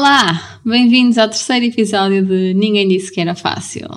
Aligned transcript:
Olá, 0.00 0.60
bem-vindos 0.64 1.18
ao 1.18 1.28
terceiro 1.28 1.66
episódio 1.66 2.24
de 2.24 2.54
Ninguém 2.54 2.86
Disse 2.86 3.12
Que 3.12 3.20
Era 3.20 3.34
Fácil. 3.34 3.88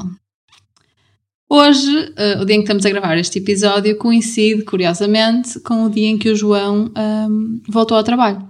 Hoje, 1.48 1.96
uh, 1.96 2.42
o 2.42 2.46
dia 2.46 2.56
em 2.56 2.62
que 2.62 2.64
estamos 2.64 2.88
a 2.88 2.90
gravar 2.90 3.20
este 3.20 3.38
episódio, 3.38 3.96
coincide, 4.00 4.64
curiosamente, 4.64 5.60
com 5.60 5.84
o 5.84 5.92
dia 5.92 6.08
em 6.08 6.18
que 6.18 6.32
o 6.32 6.36
João 6.36 6.92
um, 6.98 7.62
voltou 7.70 7.96
ao 7.96 8.04
trabalho. 8.04 8.40
Ou 8.40 8.50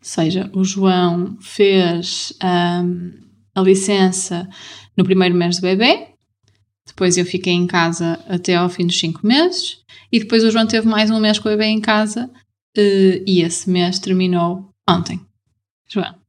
seja, 0.00 0.50
o 0.54 0.64
João 0.64 1.36
fez 1.42 2.32
um, 2.42 3.12
a 3.54 3.60
licença 3.60 4.48
no 4.96 5.04
primeiro 5.04 5.34
mês 5.34 5.56
do 5.56 5.62
bebê, 5.62 6.08
depois 6.86 7.18
eu 7.18 7.26
fiquei 7.26 7.52
em 7.52 7.66
casa 7.66 8.18
até 8.26 8.54
ao 8.54 8.70
fim 8.70 8.86
dos 8.86 8.98
cinco 8.98 9.26
meses, 9.26 9.76
e 10.10 10.20
depois 10.20 10.42
o 10.42 10.50
João 10.50 10.66
teve 10.66 10.88
mais 10.88 11.10
um 11.10 11.20
mês 11.20 11.38
com 11.38 11.50
o 11.50 11.52
bebê 11.52 11.66
em 11.66 11.82
casa, 11.82 12.30
uh, 12.78 13.24
e 13.26 13.42
esse 13.42 13.68
mês 13.68 13.98
terminou 13.98 14.70
ontem. 14.88 15.20
João, 15.86 16.21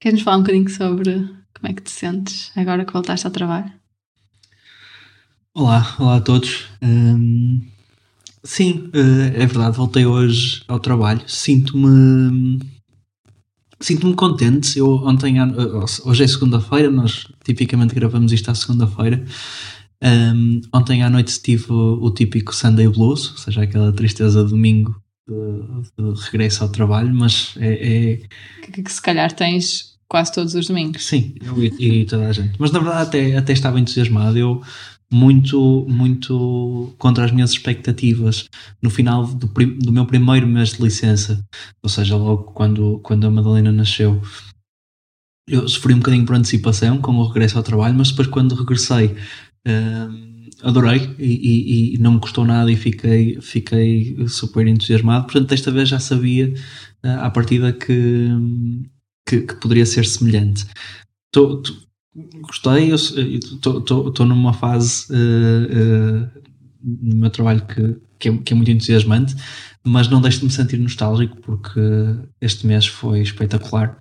queres-nos 0.00 0.24
falar 0.24 0.38
um 0.38 0.40
bocadinho 0.40 0.68
sobre 0.70 1.44
como 1.54 1.68
é 1.68 1.72
que 1.72 1.82
te 1.82 1.90
sentes 1.90 2.50
agora 2.56 2.84
que 2.84 2.92
voltaste 2.92 3.26
ao 3.26 3.32
trabalho? 3.32 3.72
Olá, 5.54 5.94
olá 6.00 6.16
a 6.16 6.20
todos. 6.20 6.66
Hum, 6.82 7.60
sim, 8.42 8.90
eh, 8.92 9.42
é 9.42 9.46
verdade, 9.46 9.76
voltei 9.76 10.04
hoje 10.04 10.64
ao 10.66 10.80
trabalho. 10.80 11.22
Sinto-me. 11.26 12.58
Sinto-me 13.80 14.14
contente. 14.14 14.78
Eu 14.78 14.96
ontem, 15.04 15.36
hoje 16.04 16.24
é 16.24 16.26
segunda-feira, 16.26 16.90
nós 16.90 17.26
tipicamente 17.44 17.94
gravamos 17.94 18.32
isto 18.32 18.50
à 18.50 18.54
segunda-feira. 18.54 19.24
Um, 20.02 20.60
ontem 20.72 21.02
à 21.02 21.08
noite 21.08 21.40
tive 21.40 21.72
o, 21.72 22.02
o, 22.02 22.10
típico 22.10 22.54
Sunday 22.54 22.88
Blues, 22.88 23.30
ou 23.30 23.38
seja, 23.38 23.62
aquela 23.62 23.92
tristeza 23.92 24.44
de 24.44 24.50
domingo 24.50 25.00
de, 25.26 26.12
de 26.12 26.20
regresso 26.26 26.62
ao 26.62 26.68
trabalho, 26.68 27.14
mas 27.14 27.54
é. 27.58 27.72
é... 27.72 28.16
Que, 28.62 28.82
que, 28.82 28.92
se 28.92 29.00
calhar 29.00 29.32
tens 29.32 29.93
quase 30.14 30.30
todos 30.30 30.54
os 30.54 30.68
domingos. 30.68 31.04
Sim, 31.04 31.34
eu 31.44 31.60
e, 31.60 31.74
e, 31.80 32.04
toda 32.04 32.28
a 32.28 32.32
gente. 32.32 32.54
Mas 32.56 32.70
na 32.70 32.78
verdade 32.78 33.02
até, 33.02 33.36
até 33.36 33.52
estava 33.52 33.80
entusiasmado. 33.80 34.38
Eu 34.38 34.62
muito, 35.12 35.84
muito 35.88 36.94
contra 36.98 37.24
as 37.24 37.32
minhas 37.32 37.50
expectativas 37.50 38.48
no 38.80 38.90
final 38.90 39.26
do, 39.26 39.48
do 39.48 39.92
meu 39.92 40.06
primeiro 40.06 40.46
mês 40.46 40.74
de 40.74 40.82
licença, 40.84 41.44
ou 41.82 41.88
seja, 41.88 42.14
logo 42.14 42.44
quando, 42.52 43.00
quando 43.02 43.26
a 43.26 43.30
Madalena 43.30 43.72
nasceu. 43.72 44.22
Eu 45.48 45.66
sofri 45.66 45.92
um 45.92 45.98
bocadinho 45.98 46.24
por 46.24 46.36
antecipação 46.36 46.98
com 46.98 47.16
o 47.16 47.26
regresso 47.26 47.58
ao 47.58 47.64
trabalho, 47.64 47.96
mas 47.96 48.10
depois 48.10 48.28
quando 48.28 48.54
regressei 48.54 49.16
uh, 49.66 50.34
adorei 50.62 51.12
e, 51.18 51.24
e, 51.24 51.94
e, 51.96 51.98
não 51.98 52.12
me 52.12 52.20
custou 52.20 52.44
nada 52.44 52.70
e 52.70 52.76
fiquei, 52.76 53.40
fiquei 53.40 54.28
super 54.28 54.64
entusiasmado. 54.68 55.24
Portanto, 55.24 55.48
desta 55.48 55.72
vez 55.72 55.88
já 55.88 55.98
sabia 55.98 56.54
uh, 57.04 57.20
à 57.20 57.30
partida 57.30 57.72
que, 57.72 58.28
que, 59.26 59.40
que 59.40 59.54
poderia 59.54 59.86
ser 59.86 60.04
semelhante. 60.04 60.66
Tô, 61.32 61.62
tô, 61.62 61.72
gostei, 62.42 62.92
estou 62.92 64.26
numa 64.26 64.52
fase 64.52 65.06
uh, 65.10 65.16
uh, 65.16 66.42
no 66.82 67.16
meu 67.16 67.30
trabalho 67.30 67.64
que, 67.66 67.96
que 68.18 68.28
é, 68.28 68.36
que, 68.38 68.52
é, 68.52 68.56
muito 68.56 68.70
entusiasmante, 68.70 69.34
mas 69.82 70.08
não 70.08 70.20
deixo 70.20 70.38
de 70.40 70.44
me 70.44 70.50
sentir 70.50 70.78
nostálgico 70.78 71.36
porque 71.40 71.80
este 72.40 72.66
mês 72.66 72.86
foi 72.86 73.20
espetacular. 73.20 73.98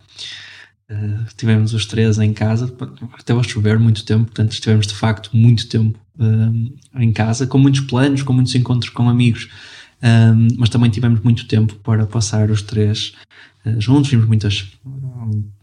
Uh, 0.91 1.25
tivemos 1.37 1.73
os 1.73 1.85
três 1.85 2.19
em 2.19 2.33
casa, 2.33 2.73
até 3.13 3.33
a 3.33 3.43
chover 3.43 3.79
muito 3.79 4.05
tempo, 4.05 4.25
portanto 4.25 4.51
estivemos 4.51 4.85
de 4.85 4.93
facto 4.93 5.35
muito 5.35 5.67
tempo 5.67 5.99
em 6.95 7.11
casa, 7.11 7.47
com 7.47 7.57
muitos 7.57 7.81
planos, 7.81 8.21
com 8.21 8.33
muitos 8.33 8.53
encontros 8.53 8.91
com 8.91 9.09
amigos, 9.09 9.49
mas 10.57 10.69
também 10.69 10.89
tivemos 10.89 11.21
muito 11.21 11.47
tempo 11.47 11.75
para 11.75 12.05
passar 12.05 12.51
os 12.51 12.61
três 12.61 13.13
uh, 13.65 13.79
juntos, 13.79 14.09
vimos 14.09 14.27
muitas 14.27 14.73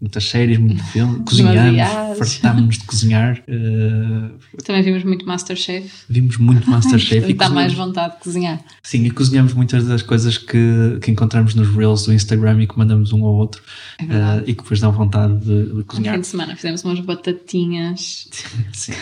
muitas 0.01 0.25
séries, 0.25 0.59
muito 0.59 0.83
filme, 0.91 1.23
cozinhamos, 1.25 2.19
fartámos-nos 2.19 2.79
de 2.79 2.85
cozinhar. 2.85 3.43
Uh, 3.49 4.63
Também 4.65 4.83
vimos 4.83 5.05
muito 5.05 5.27
Masterchef. 5.27 5.91
Vimos 6.09 6.37
muito 6.37 6.69
Masterchef. 6.71 7.29
e 7.29 7.35
dá 7.35 7.49
mais 7.49 7.73
vontade 7.73 8.15
de 8.15 8.21
cozinhar. 8.21 8.63
Sim, 8.83 9.05
e 9.05 9.11
cozinhamos 9.11 9.53
muitas 9.53 9.87
das 9.87 10.03
coisas 10.03 10.39
que, 10.39 10.99
que 11.03 11.11
encontramos 11.11 11.55
nos 11.55 11.69
Reels 11.69 12.05
do 12.05 12.13
Instagram 12.13 12.63
e 12.63 12.67
que 12.67 12.79
mandamos 12.79 13.13
um 13.13 13.25
ao 13.25 13.35
outro 13.35 13.63
é 13.99 14.05
uh, 14.05 14.43
e 14.47 14.55
que 14.55 14.63
depois 14.63 14.81
dão 14.81 14.93
vontade 14.93 15.39
de, 15.41 15.75
de 15.75 15.85
cozinhar. 15.85 16.17
No 16.17 16.19
fim 16.19 16.21
de 16.23 16.27
semana 16.27 16.57
fizemos 16.57 16.85
umas 16.85 17.01
batatinhas. 17.01 18.29
Sim. 18.73 18.93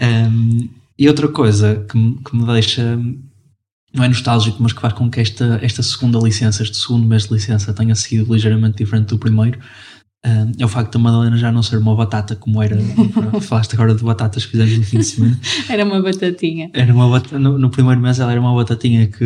um, 0.00 0.68
e 0.98 1.08
outra 1.08 1.28
coisa 1.28 1.84
que 1.90 1.92
que 2.24 2.36
me 2.36 2.46
deixa 2.46 2.98
não 3.94 4.04
é 4.04 4.08
nostálgico, 4.08 4.56
mas 4.60 4.72
que 4.72 4.80
faz 4.80 4.94
com 4.94 5.10
que 5.10 5.20
esta, 5.20 5.58
esta 5.62 5.82
segunda 5.82 6.18
licença, 6.18 6.62
este 6.62 6.76
segundo 6.76 7.06
mês 7.06 7.26
de 7.26 7.34
licença 7.34 7.72
tenha 7.74 7.94
sido 7.94 8.32
ligeiramente 8.32 8.78
diferente 8.78 9.08
do 9.08 9.18
primeiro. 9.18 9.58
Uh, 10.24 10.52
é 10.56 10.64
o 10.64 10.68
facto 10.68 10.92
da 10.92 10.98
Madalena 11.00 11.36
já 11.36 11.50
não 11.50 11.62
ser 11.62 11.78
uma 11.78 11.94
batata 11.94 12.36
como 12.36 12.62
era. 12.62 12.78
falaste 13.42 13.74
agora 13.74 13.94
de 13.94 14.02
batatas 14.02 14.46
que 14.46 14.52
fizemos 14.52 14.78
no 14.78 14.84
fim 14.84 14.98
de 14.98 15.04
semana. 15.04 15.40
era 15.68 15.84
uma 15.84 16.00
batatinha. 16.00 16.70
Era 16.72 16.94
uma 16.94 17.08
bat 17.10 17.34
no, 17.34 17.58
no, 17.58 17.70
primeiro 17.70 18.00
mês 18.00 18.20
ela 18.20 18.30
era 18.30 18.40
uma 18.40 18.54
batatinha 18.54 19.08
que. 19.08 19.24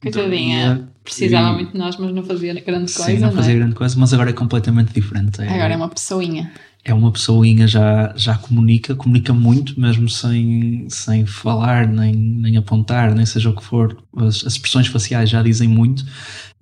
Coitadinha, 0.00 0.88
precisava 1.02 1.50
e, 1.50 1.54
muito 1.54 1.72
de 1.72 1.78
nós, 1.78 1.96
mas 1.96 2.12
não 2.14 2.22
fazia 2.22 2.52
grande 2.54 2.92
coisa. 2.92 3.04
Sim, 3.10 3.18
não 3.18 3.32
fazia 3.32 3.54
não 3.54 3.56
é? 3.56 3.62
grande 3.62 3.74
coisa, 3.74 3.98
mas 3.98 4.12
agora 4.12 4.30
é 4.30 4.32
completamente 4.32 4.92
diferente. 4.92 5.40
É, 5.40 5.48
agora 5.48 5.72
é 5.72 5.76
uma 5.76 5.88
pessoinha 5.88 6.52
é 6.90 6.94
uma 6.94 7.12
pessoinha, 7.12 7.66
já, 7.66 8.12
já 8.16 8.36
comunica, 8.36 8.94
comunica 8.94 9.32
muito, 9.32 9.78
mesmo 9.80 10.08
sem, 10.08 10.86
sem 10.88 11.26
falar, 11.26 11.86
nem, 11.86 12.14
nem 12.14 12.56
apontar, 12.56 13.14
nem 13.14 13.26
seja 13.26 13.50
o 13.50 13.54
que 13.54 13.64
for. 13.64 13.96
As, 14.16 14.44
as 14.44 14.54
expressões 14.54 14.86
faciais 14.86 15.30
já 15.30 15.42
dizem 15.42 15.68
muito. 15.68 16.04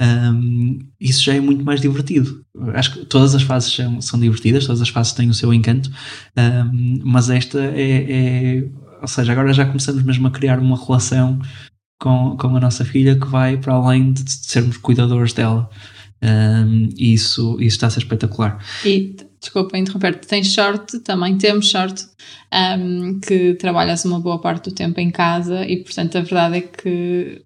Um, 0.01 0.79
isso 1.01 1.23
já 1.23 1.35
é 1.35 1.41
muito 1.41 1.65
mais 1.65 1.81
divertido. 1.81 2.45
Acho 2.75 2.95
que 2.95 3.07
todas 3.07 3.35
as 3.35 3.43
fases 3.43 3.73
são, 3.73 4.01
são 4.01 4.21
divertidas, 4.21 4.67
todas 4.67 4.83
as 4.83 4.89
fases 4.89 5.13
têm 5.13 5.29
o 5.31 5.35
seu 5.35 5.53
encanto, 5.53 5.91
um, 6.37 7.01
mas 7.05 7.31
esta 7.31 7.61
é, 7.61 8.07
é, 8.09 8.69
Ou 9.01 9.09
seja, 9.09 9.33
agora 9.33 9.53
já 9.53 9.65
começamos 9.65 10.03
mesmo 10.03 10.27
a 10.27 10.31
criar 10.31 10.59
uma 10.59 10.77
relação 10.77 11.41
com, 12.01 12.37
com 12.37 12.57
a 12.57 12.61
nossa 12.61 12.85
filha 12.85 13.19
que 13.19 13.27
vai 13.27 13.57
para 13.57 13.75
além 13.75 14.13
de 14.13 14.31
sermos 14.31 14.77
cuidadores 14.77 15.33
dela. 15.33 15.69
Um, 16.23 16.89
e 16.97 17.13
isso, 17.13 17.57
isso 17.61 17.77
está 17.77 17.87
a 17.89 17.91
ser 17.91 18.01
espetacular. 18.01 18.59
E 18.85 19.15
desculpa 19.41 19.79
interromper, 19.79 20.19
tens 20.21 20.53
sorte, 20.53 20.99
também 21.01 21.39
temos 21.39 21.71
sorte 21.71 22.07
um, 22.79 23.21
que 23.21 23.55
trabalhas 23.55 24.05
uma 24.05 24.21
boa 24.21 24.41
parte 24.41 24.71
do 24.71 24.75
tempo 24.75 25.01
em 25.01 25.11
casa 25.11 25.65
e 25.65 25.83
portanto 25.83 26.19
a 26.19 26.21
verdade 26.21 26.57
é 26.59 26.61
que 26.61 27.46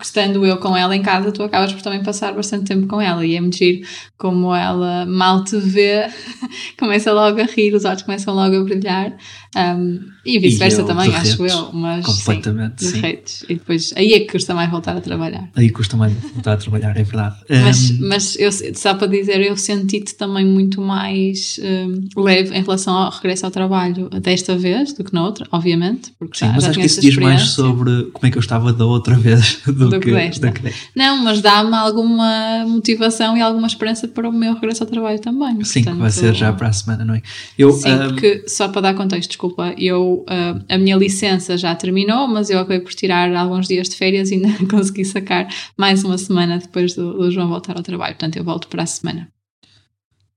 estando 0.00 0.44
eu 0.44 0.56
com 0.56 0.76
ela 0.76 0.94
em 0.96 1.02
casa, 1.02 1.32
tu 1.32 1.42
acabas 1.42 1.72
por 1.72 1.82
também 1.82 2.02
passar 2.02 2.32
bastante 2.32 2.64
tempo 2.64 2.86
com 2.86 3.00
ela 3.00 3.24
e 3.24 3.36
é 3.36 3.40
muito 3.40 3.56
giro 3.56 3.86
como 4.16 4.54
ela 4.54 5.04
mal 5.06 5.44
te 5.44 5.56
vê, 5.56 6.08
começa 6.78 7.12
logo 7.12 7.40
a 7.40 7.44
rir, 7.44 7.74
os 7.74 7.84
olhos 7.84 8.02
começam 8.02 8.34
logo 8.34 8.56
a 8.56 8.64
brilhar 8.64 9.16
um, 9.56 10.00
e 10.24 10.38
vice-versa 10.38 10.84
também, 10.84 11.14
acho 11.14 11.44
eu, 11.44 11.72
mas 11.72 12.06
completamente 12.06 12.84
sim, 12.84 13.02
sim. 13.24 13.46
e 13.48 13.54
depois 13.54 13.92
aí 13.96 14.14
é 14.14 14.20
que 14.20 14.32
custa 14.32 14.54
mais 14.54 14.70
voltar 14.70 14.96
a 14.96 15.00
trabalhar. 15.00 15.50
Aí 15.54 15.68
custa 15.68 15.96
mais 15.96 16.12
voltar 16.14 16.52
a 16.52 16.56
trabalhar, 16.56 16.96
é 16.96 17.02
verdade. 17.02 17.36
Mas, 17.50 17.90
um, 17.90 18.08
mas 18.08 18.36
eu, 18.38 18.50
só 18.74 18.94
para 18.94 19.08
dizer, 19.08 19.40
eu 19.40 19.56
senti-te 19.56 20.14
também 20.14 20.46
muito 20.46 20.80
mais 20.80 21.60
um, 21.62 22.22
leve 22.22 22.56
em 22.56 22.62
relação 22.62 22.94
ao 22.94 23.10
regresso 23.10 23.44
ao 23.44 23.50
trabalho 23.50 24.08
desta 24.08 24.56
vez 24.56 24.92
do 24.94 25.04
que 25.04 25.12
na 25.12 25.24
outra, 25.24 25.46
obviamente, 25.50 26.12
porque 26.18 26.38
sim, 26.38 26.46
já, 26.46 26.52
mas 26.52 26.64
já 26.64 26.70
acho 26.70 26.78
que 26.78 26.86
isso 26.86 27.00
diz 27.00 27.16
mais 27.16 27.42
sobre 27.50 28.04
como 28.12 28.26
é 28.26 28.30
que 28.30 28.38
eu 28.38 28.40
estava 28.40 28.72
da 28.72 28.86
outra 28.86 29.16
vez 29.18 29.60
do, 29.66 29.91
do 29.96 30.00
que, 30.00 30.10
que 30.10 30.14
desta. 30.14 30.52
Que 30.52 30.72
Não, 30.94 31.22
mas 31.22 31.40
dá-me 31.40 31.74
alguma 31.74 32.64
motivação 32.66 33.36
e 33.36 33.40
alguma 33.40 33.66
esperança 33.66 34.08
para 34.08 34.28
o 34.28 34.32
meu 34.32 34.54
regresso 34.54 34.82
ao 34.82 34.90
trabalho 34.90 35.18
também. 35.20 35.62
Sim, 35.64 35.84
Portanto, 35.84 35.94
que 35.94 36.00
vai 36.00 36.10
ser 36.10 36.34
já 36.34 36.52
para 36.52 36.68
a 36.68 36.72
semana, 36.72 37.04
não 37.04 37.14
é? 37.14 37.22
Eu, 37.58 37.72
sim, 37.72 37.96
porque 38.08 38.44
só 38.48 38.68
para 38.68 38.82
dar 38.82 38.94
contexto, 38.94 39.28
desculpa, 39.28 39.74
eu, 39.78 40.24
uh, 40.28 40.64
a 40.68 40.78
minha 40.78 40.96
licença 40.96 41.56
já 41.56 41.74
terminou, 41.74 42.28
mas 42.28 42.50
eu 42.50 42.58
acabei 42.58 42.80
por 42.80 42.92
tirar 42.94 43.34
alguns 43.34 43.68
dias 43.68 43.88
de 43.88 43.96
férias 43.96 44.30
e 44.30 44.34
ainda 44.34 44.48
consegui 44.68 45.04
sacar 45.04 45.48
mais 45.76 46.04
uma 46.04 46.18
semana 46.18 46.58
depois 46.58 46.94
do, 46.94 47.14
do 47.14 47.30
João 47.30 47.48
voltar 47.48 47.76
ao 47.76 47.82
trabalho. 47.82 48.14
Portanto, 48.14 48.36
eu 48.36 48.44
volto 48.44 48.68
para 48.68 48.82
a 48.82 48.86
semana. 48.86 49.28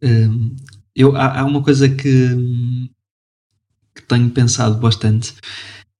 Um, 0.03 0.55
eu, 0.95 1.15
há, 1.15 1.39
há, 1.39 1.45
uma 1.45 1.61
coisa 1.61 1.89
que, 1.89 2.29
que 3.95 4.01
tenho 4.07 4.29
pensado 4.29 4.77
bastante. 4.77 5.33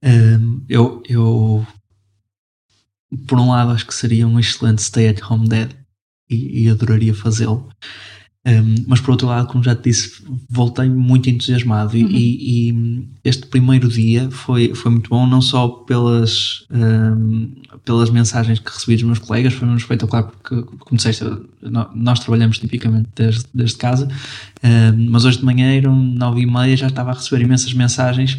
Um, 0.04 0.64
eu, 0.70 1.02
eu, 1.08 1.68
por 3.28 3.40
um 3.40 3.50
lado, 3.50 3.72
acho 3.72 3.86
que 3.86 3.94
seria 3.94 4.28
um 4.28 4.40
excelente 4.40 4.80
stay-at-home 4.80 5.48
dad 5.48 5.72
e, 6.30 6.64
e 6.64 6.70
adoraria 6.70 7.14
fazê-lo. 7.14 7.70
Um, 8.48 8.76
mas 8.86 9.02
por 9.02 9.12
outro 9.12 9.26
lado, 9.28 9.48
como 9.48 9.64
já 9.64 9.76
te 9.76 9.90
disse, 9.90 10.24
voltei 10.48 10.88
muito 10.88 11.28
entusiasmado 11.28 11.98
uhum. 11.98 12.08
e, 12.08 12.70
e, 12.70 13.08
este 13.24 13.48
primeiro 13.48 13.90
dia 13.90 14.30
foi, 14.30 14.76
foi 14.76 14.92
muito 14.92 15.10
bom, 15.10 15.26
não 15.26 15.42
só 15.42 15.68
pelas, 15.68 16.64
um, 16.70 17.56
pelas 17.84 18.12
mensagens 18.12 18.60
que 18.60 18.72
recebi 18.72 18.98
dos 18.98 19.04
meus 19.04 19.18
colegas, 19.18 19.52
foi 19.54 19.68
um 19.68 19.76
espetacular 19.76 20.24
porque, 20.26 20.62
como 20.62 20.96
disseste, 20.96 21.26
nós 21.96 22.20
trabalhamos 22.20 22.60
tipicamente 22.60 23.10
desde, 23.16 23.46
desde 23.52 23.78
casa, 23.78 24.08
um, 24.64 25.10
mas 25.10 25.26
hoje 25.26 25.40
de 25.40 25.46
manhã 25.46 25.74
eram 25.74 25.96
nove 25.96 26.42
e 26.42 26.46
meia, 26.46 26.78
já 26.78 26.86
estava 26.86 27.10
a 27.10 27.14
receber 27.16 27.44
imensas 27.44 27.74
mensagens 27.74 28.38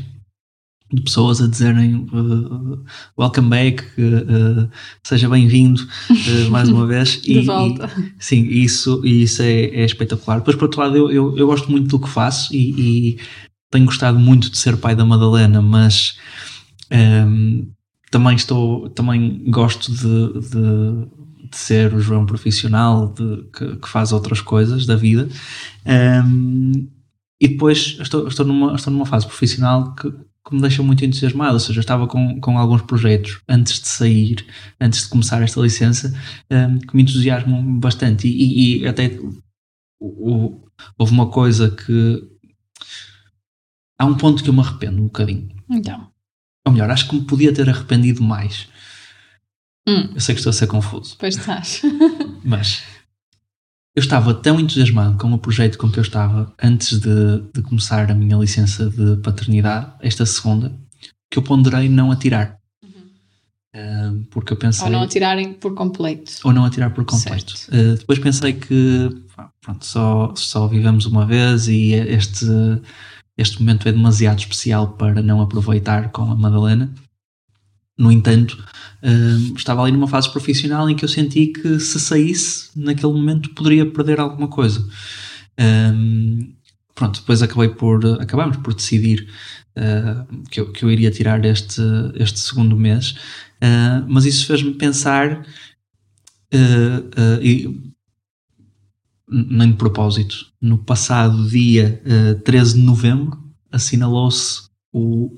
de 0.93 1.03
pessoas 1.03 1.41
a 1.41 1.49
dizerem 1.49 1.97
uh, 2.13 2.85
welcome 3.19 3.49
back, 3.49 3.83
uh, 4.01 4.71
seja 5.03 5.29
bem-vindo 5.29 5.85
mais 6.51 6.69
uma 6.69 6.87
vez. 6.87 7.21
de 7.23 7.39
e, 7.39 7.45
volta. 7.45 7.91
E, 7.99 8.13
sim, 8.19 8.47
isso, 8.47 9.05
isso 9.05 9.43
é, 9.43 9.65
é, 9.65 9.85
espetacular. 9.85 10.39
Depois, 10.39 10.57
por 10.57 10.65
outro 10.67 10.81
lado, 10.81 10.97
eu, 10.97 11.11
eu, 11.11 11.37
eu, 11.37 11.47
gosto 11.47 11.71
muito 11.71 11.89
do 11.89 11.99
que 11.99 12.09
faço 12.09 12.55
e, 12.55 12.71
e 13.11 13.19
tenho 13.71 13.85
gostado 13.85 14.19
muito 14.19 14.49
de 14.49 14.59
ser 14.59 14.77
pai 14.77 14.95
da 14.95 15.05
Madalena, 15.05 15.61
mas 15.61 16.19
um, 16.93 16.97
ehm, 16.97 17.69
também 18.11 18.37
estou, 18.37 18.89
também 18.91 19.43
gosto 19.51 19.91
de, 19.91 20.41
de, 20.41 21.51
de, 21.51 21.57
ser 21.57 21.93
o 21.95 22.01
João 22.01 22.25
profissional 22.25 23.09
de, 23.09 23.43
que, 23.53 23.77
que, 23.77 23.89
faz 23.89 24.13
outras 24.13 24.41
coisas 24.41 24.87
da 24.87 24.95
vida. 24.95 25.29
Um, 25.85 25.91
ehm, 25.91 26.89
e 27.41 27.49
depois 27.49 27.99
estou, 28.01 28.29
estou, 28.29 28.47
numa, 28.47 28.77
estou 28.77 28.93
numa 28.93 29.05
fase 29.05 29.27
profissional 29.27 29.95
que 29.95 30.11
que 30.47 30.55
me 30.55 30.61
deixa 30.61 30.83
muito 30.83 31.05
entusiasmado. 31.05 31.55
Ou 31.55 31.61
seja, 31.61 31.79
eu 31.79 31.83
estava 31.83 32.07
com, 32.07 32.41
com 32.41 32.59
alguns 32.59 32.83
projetos 32.83 33.41
antes 33.49 33.81
de 33.81 33.89
sair, 33.89 34.47
antes 34.81 35.03
de 35.03 35.09
começar 35.09 35.43
esta 35.43 35.61
licença, 35.61 36.15
um, 36.51 36.79
que 36.79 36.95
me 36.95 37.03
entusiasmam 37.03 37.79
bastante. 37.81 38.29
E, 38.29 38.77
e, 38.77 38.83
e 38.83 38.87
até 38.87 39.19
o, 40.01 40.61
houve 40.99 41.13
uma 41.13 41.29
coisa 41.29 41.71
que. 41.71 42.23
Há 43.99 44.05
um 44.05 44.15
ponto 44.15 44.43
que 44.43 44.51
eu 44.51 44.55
me 44.55 44.61
arrependo 44.61 45.01
um 45.01 45.07
bocadinho. 45.07 45.49
Então. 45.71 46.11
Ou 46.67 46.73
melhor, 46.73 46.91
acho 46.91 47.09
que 47.09 47.17
me 47.17 47.25
podia 47.25 47.53
ter 47.53 47.69
arrependido 47.69 48.23
mais. 48.23 48.69
Hum. 49.89 50.11
Eu 50.15 50.21
sei 50.21 50.35
que 50.35 50.41
estou 50.41 50.51
a 50.51 50.55
ser 50.55 50.67
confuso. 50.67 51.17
Pois 51.19 51.37
estás. 51.37 51.81
Mas 52.45 52.83
eu 53.97 54.01
estava 54.01 54.35
tão 54.35 54.61
entusiasmado 54.61 55.17
com 55.17 55.33
o 55.33 55.39
projeto 55.39 55.79
com 55.79 55.91
que 55.91 55.99
eu 55.99 56.03
estava 56.03 56.53
antes 56.63 57.01
de, 57.01 57.41
de 57.55 57.63
começar 57.63 58.11
a 58.11 58.15
minha 58.15 58.37
licença 58.37 58.91
de 58.91 59.17
paternidade, 59.23 59.91
esta 60.01 60.27
segunda, 60.27 60.71
que 61.31 61.39
eu 61.39 61.43
ponderei 61.43 61.89
não 61.89 62.13
atirar. 62.13 62.59
Uhum. 62.85 64.21
Uh, 64.21 64.27
porque 64.31 64.53
eu 64.53 64.57
pensei. 64.59 64.85
Ou 64.85 64.93
não 64.93 65.03
atirarem 65.03 65.55
por 65.55 65.75
completo. 65.75 66.31
Ou 66.45 66.53
não 66.53 66.67
atirar 66.67 66.93
por 66.93 67.07
completo. 67.07 67.55
Uh, 67.69 67.97
depois 67.97 68.19
pensei 68.19 68.53
que 68.53 69.09
pronto, 69.63 69.87
só, 69.87 70.35
só 70.37 70.69
vivemos 70.69 71.07
uma 71.07 71.25
vez 71.25 71.67
e 71.67 71.95
este, 71.95 72.47
este 73.39 73.61
momento 73.61 73.89
é 73.89 73.93
demasiado 73.93 74.39
especial 74.39 74.89
para 74.89 75.23
não 75.23 75.41
aproveitar 75.41 76.11
com 76.11 76.31
a 76.31 76.37
Madalena. 76.37 76.93
No 77.99 78.13
entanto, 78.13 78.63
uh, 79.03 79.57
estava 79.57 79.83
ali 79.83 79.93
numa 79.93 80.09
fase 80.09 80.31
profissional 80.31 80.89
em 80.91 80.95
que 80.95 81.05
eu 81.05 81.09
senti 81.09 81.47
que 81.47 81.81
se 81.81 81.99
saísse 81.99 82.71
naquele 82.77 83.13
momento 83.13 83.51
poderia 83.51 83.91
perder 83.91 84.21
alguma 84.21 84.49
coisa. 84.49 84.87
Um, 85.59 86.55
pronto, 86.95 87.21
depois 87.21 87.43
acabei 87.43 87.69
por 87.71 88.05
acabamos 88.21 88.59
por 88.59 88.75
decidir 88.75 89.29
uh, 89.77 90.45
que, 90.51 90.61
eu, 90.61 90.73
que 90.73 90.85
eu 90.85 90.91
iria 90.91 91.11
tirar 91.11 91.45
este, 91.45 91.83
este 92.17 92.39
segundo 92.39 92.77
mês, 92.77 93.13
uh, 93.63 94.05
mas 94.07 94.27
isso 94.27 94.47
fez-me 94.47 94.75
pensar 94.75 95.41
uh, 96.53 97.43
e 97.43 97.95
nem 99.29 99.71
de 99.71 99.77
propósito. 99.77 100.53
No 100.61 100.79
passado 100.79 101.49
dia 101.49 102.01
13 102.45 102.75
de 102.75 102.81
novembro 102.81 103.37
assinalou-se 103.73 104.69
o 104.93 105.37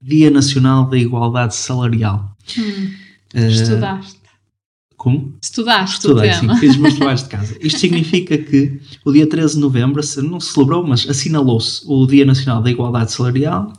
Dia 0.00 0.30
Nacional 0.30 0.88
da 0.88 0.96
Igualdade 0.96 1.54
Salarial. 1.54 2.36
Hum. 2.56 2.92
Uh, 3.34 3.38
Estudaste. 3.38 4.18
Como? 4.96 5.32
Estudaste 5.40 5.96
Estudei, 5.96 6.32
sim, 6.32 6.52
fiz 6.56 6.70
os 6.72 6.76
meus 6.76 6.94
trabalhos 6.94 7.22
de 7.22 7.28
casa. 7.28 7.56
Isto 7.60 7.78
significa 7.78 8.36
que 8.36 8.80
o 9.04 9.12
dia 9.12 9.28
13 9.28 9.54
de 9.54 9.60
novembro, 9.60 10.02
não 10.24 10.40
se 10.40 10.52
celebrou, 10.52 10.84
mas 10.84 11.08
assinalou-se 11.08 11.82
o 11.86 12.04
Dia 12.04 12.24
Nacional 12.24 12.60
da 12.60 12.70
Igualdade 12.70 13.12
Salarial. 13.12 13.72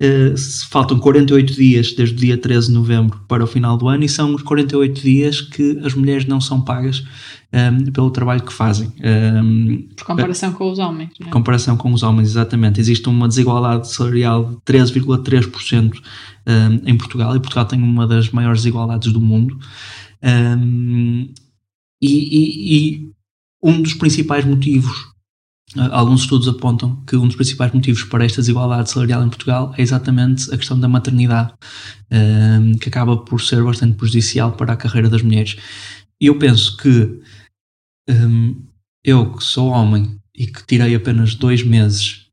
Uh, 0.00 0.36
faltam 0.68 0.98
48 0.98 1.52
dias 1.54 1.92
desde 1.92 2.14
o 2.14 2.18
dia 2.18 2.36
13 2.36 2.68
de 2.68 2.72
novembro 2.72 3.20
para 3.26 3.42
o 3.42 3.46
final 3.46 3.76
do 3.76 3.88
ano 3.88 4.04
e 4.04 4.08
são 4.08 4.34
os 4.34 4.42
48 4.42 5.00
dias 5.00 5.40
que 5.40 5.78
as 5.82 5.94
mulheres 5.94 6.24
não 6.24 6.40
são 6.40 6.60
pagas 6.60 7.04
um, 7.52 7.90
pelo 7.90 8.10
trabalho 8.10 8.42
que 8.42 8.52
fazem. 8.52 8.92
Um, 9.02 9.88
por 9.96 10.04
comparação 10.06 10.52
com 10.52 10.70
os 10.70 10.78
homens. 10.78 11.10
Por 11.16 11.26
é? 11.26 11.30
comparação 11.30 11.76
com 11.76 11.92
os 11.92 12.02
homens, 12.02 12.30
exatamente. 12.30 12.80
Existe 12.80 13.08
uma 13.08 13.26
desigualdade 13.26 13.90
salarial 13.90 14.44
de 14.44 14.56
13,3% 14.72 15.94
um, 16.46 16.88
em 16.88 16.96
Portugal 16.96 17.34
e 17.34 17.40
Portugal 17.40 17.64
tem 17.64 17.82
uma 17.82 18.06
das 18.06 18.30
maiores 18.30 18.60
desigualdades 18.60 19.12
do 19.12 19.20
mundo. 19.20 19.58
E, 22.00 22.08
e, 22.10 22.76
e, 22.76 23.10
um 23.62 23.82
dos 23.82 23.94
principais 23.94 24.44
motivos, 24.44 25.08
alguns 25.90 26.22
estudos 26.22 26.48
apontam 26.48 27.02
que 27.06 27.16
um 27.16 27.26
dos 27.26 27.34
principais 27.34 27.72
motivos 27.72 28.04
para 28.04 28.24
esta 28.24 28.40
desigualdade 28.40 28.90
salarial 28.90 29.24
em 29.24 29.28
Portugal 29.28 29.74
é 29.76 29.82
exatamente 29.82 30.52
a 30.52 30.56
questão 30.56 30.78
da 30.78 30.88
maternidade, 30.88 31.52
que 32.80 32.88
acaba 32.88 33.16
por 33.16 33.40
ser 33.40 33.62
bastante 33.64 33.96
prejudicial 33.96 34.52
para 34.52 34.74
a 34.74 34.76
carreira 34.76 35.08
das 35.08 35.22
mulheres. 35.22 35.56
E 36.20 36.26
eu 36.26 36.38
penso 36.38 36.76
que 36.76 37.20
um, 38.08 38.56
eu 39.04 39.32
que 39.32 39.44
sou 39.44 39.68
homem 39.68 40.18
e 40.34 40.46
que 40.46 40.66
tirei 40.66 40.94
apenas 40.94 41.34
dois 41.34 41.62
meses 41.62 42.28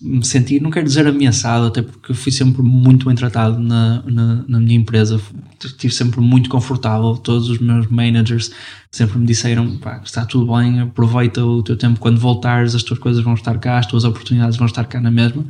me 0.00 0.24
senti, 0.24 0.60
não 0.60 0.70
quero 0.70 0.86
dizer 0.86 1.06
ameaçado, 1.06 1.66
até 1.66 1.82
porque 1.82 2.14
fui 2.14 2.30
sempre 2.30 2.62
muito 2.62 3.06
bem 3.06 3.16
tratado 3.16 3.58
na, 3.58 4.02
na, 4.06 4.44
na, 4.46 4.60
minha 4.60 4.76
empresa, 4.76 5.20
estive 5.62 5.92
sempre 5.92 6.20
muito 6.20 6.48
confortável. 6.48 7.16
Todos 7.16 7.50
os 7.50 7.58
meus 7.58 7.88
managers 7.88 8.52
sempre 8.92 9.18
me 9.18 9.26
disseram: 9.26 9.78
está 10.04 10.24
tudo 10.24 10.54
bem, 10.54 10.80
aproveita 10.80 11.44
o 11.44 11.62
teu 11.62 11.76
tempo. 11.76 11.98
Quando 11.98 12.20
voltares, 12.20 12.74
as 12.74 12.82
tuas 12.82 12.98
coisas 13.00 13.24
vão 13.24 13.34
estar 13.34 13.58
cá, 13.58 13.78
as 13.78 13.86
tuas 13.86 14.04
oportunidades 14.04 14.56
vão 14.56 14.66
estar 14.66 14.84
cá 14.84 15.00
na 15.00 15.10
mesma. 15.10 15.44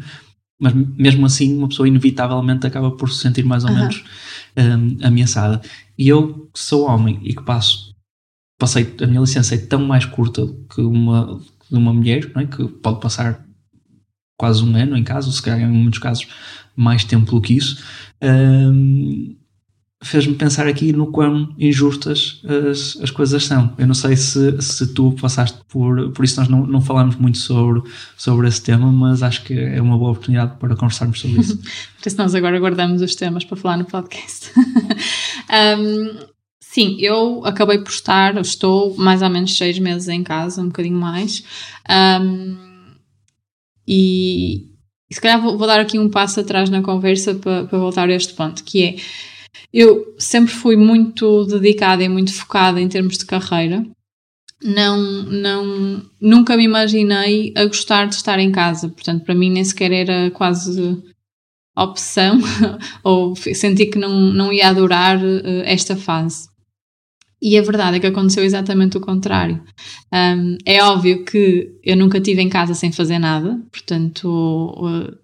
Mas 0.60 0.74
mesmo 0.74 1.26
assim, 1.26 1.56
uma 1.56 1.68
pessoa 1.68 1.86
inevitavelmente 1.86 2.66
acaba 2.66 2.90
por 2.90 3.10
se 3.10 3.20
sentir 3.20 3.44
mais 3.44 3.64
ou 3.64 3.70
uhum. 3.70 3.76
menos 3.76 4.04
um, 4.56 5.06
ameaçada. 5.06 5.60
E 5.96 6.08
eu, 6.08 6.48
que 6.52 6.58
sou 6.58 6.86
homem 6.86 7.20
e 7.22 7.34
que 7.34 7.42
passo 7.42 7.87
passei, 8.58 8.94
a 9.00 9.06
minha 9.06 9.20
licença 9.20 9.54
é 9.54 9.58
tão 9.58 9.86
mais 9.86 10.04
curta 10.04 10.46
que 10.74 10.80
uma, 10.80 11.40
de 11.70 11.76
uma 11.76 11.94
mulher, 11.94 12.30
é? 12.36 12.44
que 12.44 12.66
pode 12.66 13.00
passar 13.00 13.44
quase 14.36 14.64
um 14.64 14.76
ano 14.76 14.96
em 14.96 15.04
casa, 15.04 15.26
ou 15.26 15.32
se 15.32 15.40
calhar 15.42 15.60
em 15.60 15.72
muitos 15.72 16.00
casos 16.00 16.26
mais 16.76 17.04
tempo 17.04 17.30
do 17.30 17.40
que 17.40 17.54
isso, 17.54 17.82
um, 18.22 19.36
fez-me 20.02 20.34
pensar 20.34 20.68
aqui 20.68 20.92
no 20.92 21.08
quão 21.08 21.52
injustas 21.58 22.40
as, 22.70 22.96
as 23.02 23.10
coisas 23.10 23.44
são. 23.44 23.74
Eu 23.76 23.86
não 23.86 23.94
sei 23.94 24.16
se, 24.16 24.60
se 24.62 24.94
tu 24.94 25.12
passaste 25.20 25.58
por, 25.68 26.12
por 26.12 26.24
isso, 26.24 26.38
nós 26.38 26.48
não, 26.48 26.64
não 26.66 26.80
falamos 26.80 27.16
muito 27.16 27.38
sobre, 27.38 27.82
sobre 28.16 28.46
esse 28.46 28.62
tema, 28.62 28.92
mas 28.92 29.22
acho 29.22 29.42
que 29.42 29.54
é 29.54 29.82
uma 29.82 29.98
boa 29.98 30.12
oportunidade 30.12 30.56
para 30.58 30.76
conversarmos 30.76 31.20
sobre 31.20 31.40
isso. 31.40 31.56
por 31.98 32.06
isso, 32.06 32.16
nós 32.16 32.34
agora 32.34 32.58
guardamos 32.60 33.02
os 33.02 33.14
temas 33.16 33.44
para 33.44 33.56
falar 33.56 33.76
no 33.76 33.84
podcast. 33.84 34.52
um, 35.78 36.37
Sim, 36.70 36.98
eu 37.00 37.46
acabei 37.46 37.78
por 37.78 37.88
estar, 37.88 38.36
estou 38.36 38.94
mais 38.94 39.22
ou 39.22 39.30
menos 39.30 39.56
seis 39.56 39.78
meses 39.78 40.06
em 40.06 40.22
casa, 40.22 40.60
um 40.60 40.66
bocadinho 40.66 40.98
mais. 40.98 41.42
Um, 41.90 42.58
e, 43.86 44.66
se 45.10 45.18
calhar 45.18 45.40
vou, 45.40 45.56
vou, 45.56 45.66
dar 45.66 45.80
aqui 45.80 45.98
um 45.98 46.10
passo 46.10 46.40
atrás 46.40 46.68
na 46.68 46.82
conversa 46.82 47.34
para, 47.34 47.64
voltar 47.64 48.10
a 48.10 48.14
este 48.14 48.34
ponto, 48.34 48.62
que 48.62 48.84
é 48.84 48.96
eu 49.72 50.14
sempre 50.18 50.52
fui 50.52 50.76
muito 50.76 51.46
dedicada 51.46 52.04
e 52.04 52.08
muito 52.08 52.34
focada 52.34 52.78
em 52.78 52.88
termos 52.88 53.16
de 53.16 53.24
carreira. 53.24 53.82
Não, 54.62 55.22
não, 55.24 56.02
nunca 56.20 56.54
me 56.54 56.64
imaginei 56.64 57.50
a 57.56 57.64
gostar 57.64 58.08
de 58.08 58.16
estar 58.16 58.38
em 58.38 58.52
casa. 58.52 58.90
Portanto, 58.90 59.24
para 59.24 59.34
mim 59.34 59.50
nem 59.50 59.64
sequer 59.64 59.90
era 59.90 60.30
quase 60.32 61.02
opção 61.74 62.38
ou 63.02 63.34
senti 63.34 63.86
que 63.86 63.98
não, 63.98 64.10
não 64.34 64.52
ia 64.52 64.68
adorar 64.68 65.16
uh, 65.16 65.62
esta 65.64 65.96
fase. 65.96 66.57
E 67.40 67.56
a 67.56 67.62
verdade 67.62 67.96
é 67.96 68.00
que 68.00 68.06
aconteceu 68.06 68.44
exatamente 68.44 68.96
o 68.96 69.00
contrário. 69.00 69.62
Um, 70.12 70.56
é 70.64 70.82
óbvio 70.82 71.24
que 71.24 71.70
eu 71.84 71.96
nunca 71.96 72.18
estive 72.18 72.42
em 72.42 72.48
casa 72.48 72.74
sem 72.74 72.90
fazer 72.90 73.18
nada, 73.18 73.60
portanto, 73.70 74.26
uh, 74.28 75.16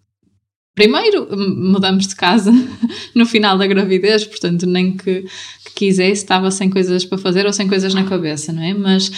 primeiro 0.75 1.29
mudamos 1.37 2.07
de 2.07 2.15
casa 2.15 2.53
no 3.15 3.27
final 3.27 3.59
da 3.59 3.67
gravidez, 3.67 4.25
portanto, 4.25 4.65
nem 4.65 4.97
que, 4.97 5.23
que, 5.23 5.75
quisesse, 5.75 6.23
estava 6.23 6.53
sem 6.53 6.71
coisas 6.71 7.05
para 7.05 7.19
fazer 7.19 7.47
ou 7.47 7.53
sem 7.53 7.67
coisas 7.67 7.93
na 7.95 8.05
cabeça, 8.05 8.53
não 8.53 8.63
é? 8.63 8.73
Mas 8.73 9.11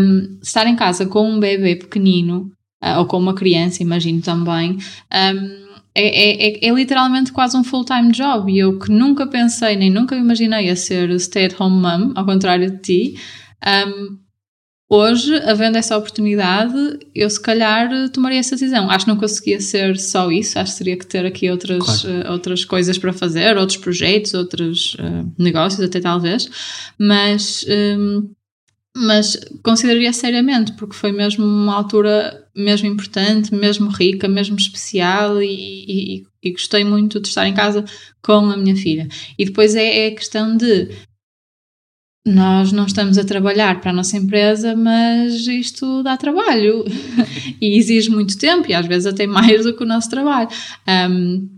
um, 0.00 0.38
estar 0.42 0.66
em 0.66 0.76
casa 0.76 1.04
com 1.04 1.30
um 1.30 1.38
bebê 1.38 1.76
pequenino, 1.76 2.50
uh, 2.82 2.98
ou 2.98 3.06
com 3.06 3.18
uma 3.18 3.34
criança, 3.34 3.82
imagino 3.82 4.22
também. 4.22 4.78
Um, 5.12 5.68
é, 5.98 6.06
é, 6.06 6.48
é, 6.48 6.68
é, 6.68 6.72
literalmente 6.72 7.32
quase 7.32 7.56
um 7.56 7.64
full-time 7.64 8.12
job 8.12 8.52
e 8.52 8.58
eu 8.58 8.78
que 8.78 8.90
nunca 8.90 9.26
pensei 9.26 9.74
nem 9.74 9.90
nunca 9.90 10.14
imaginei 10.14 10.70
a 10.70 10.76
ser 10.76 11.10
stay-at-home 11.18 11.80
mom, 11.80 12.12
ao 12.14 12.24
contrário 12.24 12.70
de 12.70 12.78
ti, 12.78 13.20
um, 13.66 14.18
hoje, 14.88 15.34
havendo 15.40 15.76
essa 15.76 15.96
oportunidade, 15.96 16.72
eu 17.14 17.28
se 17.28 17.40
calhar 17.40 18.08
tomaria 18.10 18.38
essa 18.38 18.54
decisão. 18.54 18.88
Acho 18.88 19.04
que 19.04 19.10
não 19.10 19.18
conseguia 19.18 19.60
ser 19.60 19.98
só 19.98 20.30
isso, 20.30 20.58
acho 20.58 20.72
que 20.72 20.78
teria 20.78 20.96
que 20.96 21.06
ter 21.06 21.26
aqui 21.26 21.50
outras, 21.50 22.02
claro. 22.02 22.28
uh, 22.28 22.32
outras 22.32 22.64
coisas 22.64 22.96
para 22.96 23.12
fazer, 23.12 23.56
outros 23.56 23.78
projetos, 23.78 24.34
outros 24.34 24.94
uh, 24.94 25.32
negócios, 25.36 25.80
até 25.80 26.00
talvez, 26.00 26.48
mas. 26.98 27.64
Um, 27.68 28.30
mas 28.96 29.38
consideraria 29.62 30.12
seriamente, 30.12 30.72
porque 30.72 30.96
foi 30.96 31.12
mesmo 31.12 31.44
uma 31.44 31.74
altura 31.74 32.47
mesmo 32.58 32.88
importante, 32.88 33.54
mesmo 33.54 33.88
rica, 33.88 34.28
mesmo 34.28 34.56
especial 34.56 35.42
e, 35.42 35.46
e, 35.48 36.26
e, 36.42 36.52
gostei 36.52 36.84
muito 36.84 37.20
de 37.20 37.28
estar 37.28 37.46
em 37.46 37.54
casa 37.54 37.84
com 38.22 38.50
a 38.50 38.56
minha 38.56 38.76
filha. 38.76 39.08
E 39.38 39.44
depois 39.44 39.74
é, 39.74 40.06
é 40.06 40.08
a 40.08 40.14
questão 40.14 40.56
de 40.56 40.88
nós 42.26 42.72
não 42.72 42.84
estamos 42.84 43.16
a 43.16 43.24
trabalhar 43.24 43.80
para 43.80 43.90
a 43.90 43.94
nossa 43.94 44.16
empresa, 44.16 44.76
mas 44.76 45.46
isto 45.46 46.02
dá 46.02 46.16
trabalho 46.16 46.84
e 47.60 47.78
exige 47.78 48.10
muito 48.10 48.36
tempo 48.36 48.68
e 48.68 48.74
às 48.74 48.86
vezes 48.86 49.06
até 49.06 49.26
mais 49.26 49.64
do 49.64 49.74
que 49.74 49.82
o 49.82 49.86
nosso 49.86 50.10
trabalho. 50.10 50.48
Um, 51.10 51.57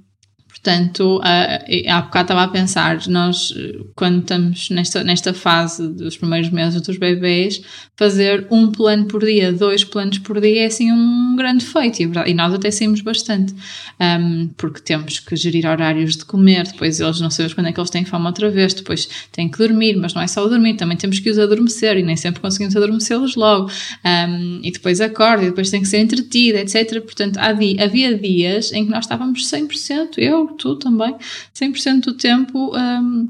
Portanto, 0.63 1.19
uh, 1.19 1.91
há 1.91 2.01
bocado 2.03 2.25
estava 2.25 2.43
a 2.43 2.49
pensar, 2.49 3.07
nós, 3.09 3.53
quando 3.95 4.21
estamos 4.21 4.69
nesta, 4.71 5.03
nesta 5.03 5.33
fase 5.33 5.89
dos 5.89 6.19
primeiros 6.19 6.51
meses 6.51 6.81
dos 6.83 6.99
bebês, 6.99 7.63
fazer 7.97 8.47
um 8.51 8.73
plano 8.73 9.05
por 9.05 9.23
dia, 9.23 9.53
dois 9.53 9.85
planos 9.85 10.19
por 10.19 10.41
dia 10.41 10.63
é 10.63 10.67
assim 10.67 10.91
um 10.91 11.37
grande 11.37 11.65
feito 11.65 12.01
e, 12.01 12.31
e 12.31 12.35
nós 12.35 12.55
até 12.55 12.71
saímos 12.71 13.03
bastante, 13.03 13.55
um, 14.01 14.49
porque 14.57 14.81
temos 14.81 15.19
que 15.19 15.37
gerir 15.37 15.67
horários 15.67 16.17
de 16.17 16.25
comer, 16.25 16.67
depois 16.67 16.99
eles 16.99 17.21
não 17.21 17.31
sabemos 17.31 17.53
quando 17.53 17.67
é 17.67 17.73
que 17.73 17.79
eles 17.79 17.91
têm 17.91 18.05
fome 18.05 18.25
outra 18.25 18.51
vez, 18.51 18.73
depois 18.73 19.07
têm 19.33 19.51
que 19.51 19.59
dormir, 19.59 19.97
mas 19.97 20.15
não 20.15 20.23
é 20.23 20.27
só 20.27 20.47
dormir, 20.49 20.77
também 20.77 20.97
temos 20.97 21.19
que 21.19 21.29
os 21.29 21.39
adormecer 21.39 21.99
e 21.99 22.03
nem 22.03 22.17
sempre 22.17 22.41
conseguimos 22.41 22.75
adormecê-los 22.75 23.37
logo, 23.37 23.71
um, 24.05 24.61
e 24.63 24.71
depois 24.71 25.01
acorda 25.01 25.45
e 25.45 25.49
depois 25.51 25.71
tem 25.71 25.83
que 25.83 25.89
ser 25.89 25.99
entretida, 25.99 26.61
etc. 26.61 27.03
Portanto, 27.03 27.39
havia 27.39 28.19
dias 28.19 28.73
em 28.73 28.87
que 28.87 28.91
nós 28.91 29.05
estávamos 29.05 29.45
100%, 29.51 30.15
eu, 30.17 30.50
tu 30.57 30.77
também, 30.77 31.15
100% 31.55 32.01
do 32.01 32.15
tempo 32.15 32.77
um, 32.77 33.29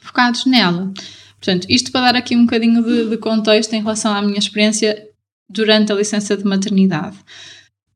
focados 0.00 0.44
nela. 0.46 0.92
Portanto, 1.40 1.66
isto 1.68 1.92
para 1.92 2.12
dar 2.12 2.16
aqui 2.16 2.36
um 2.36 2.44
bocadinho 2.44 2.82
de, 2.82 3.10
de, 3.10 3.16
contexto 3.16 3.72
em 3.74 3.80
relação 3.80 4.12
à 4.12 4.20
minha 4.20 4.38
experiência 4.38 5.06
durante 5.48 5.92
a 5.92 5.94
licença 5.94 6.36
de 6.36 6.44
maternidade. 6.44 7.16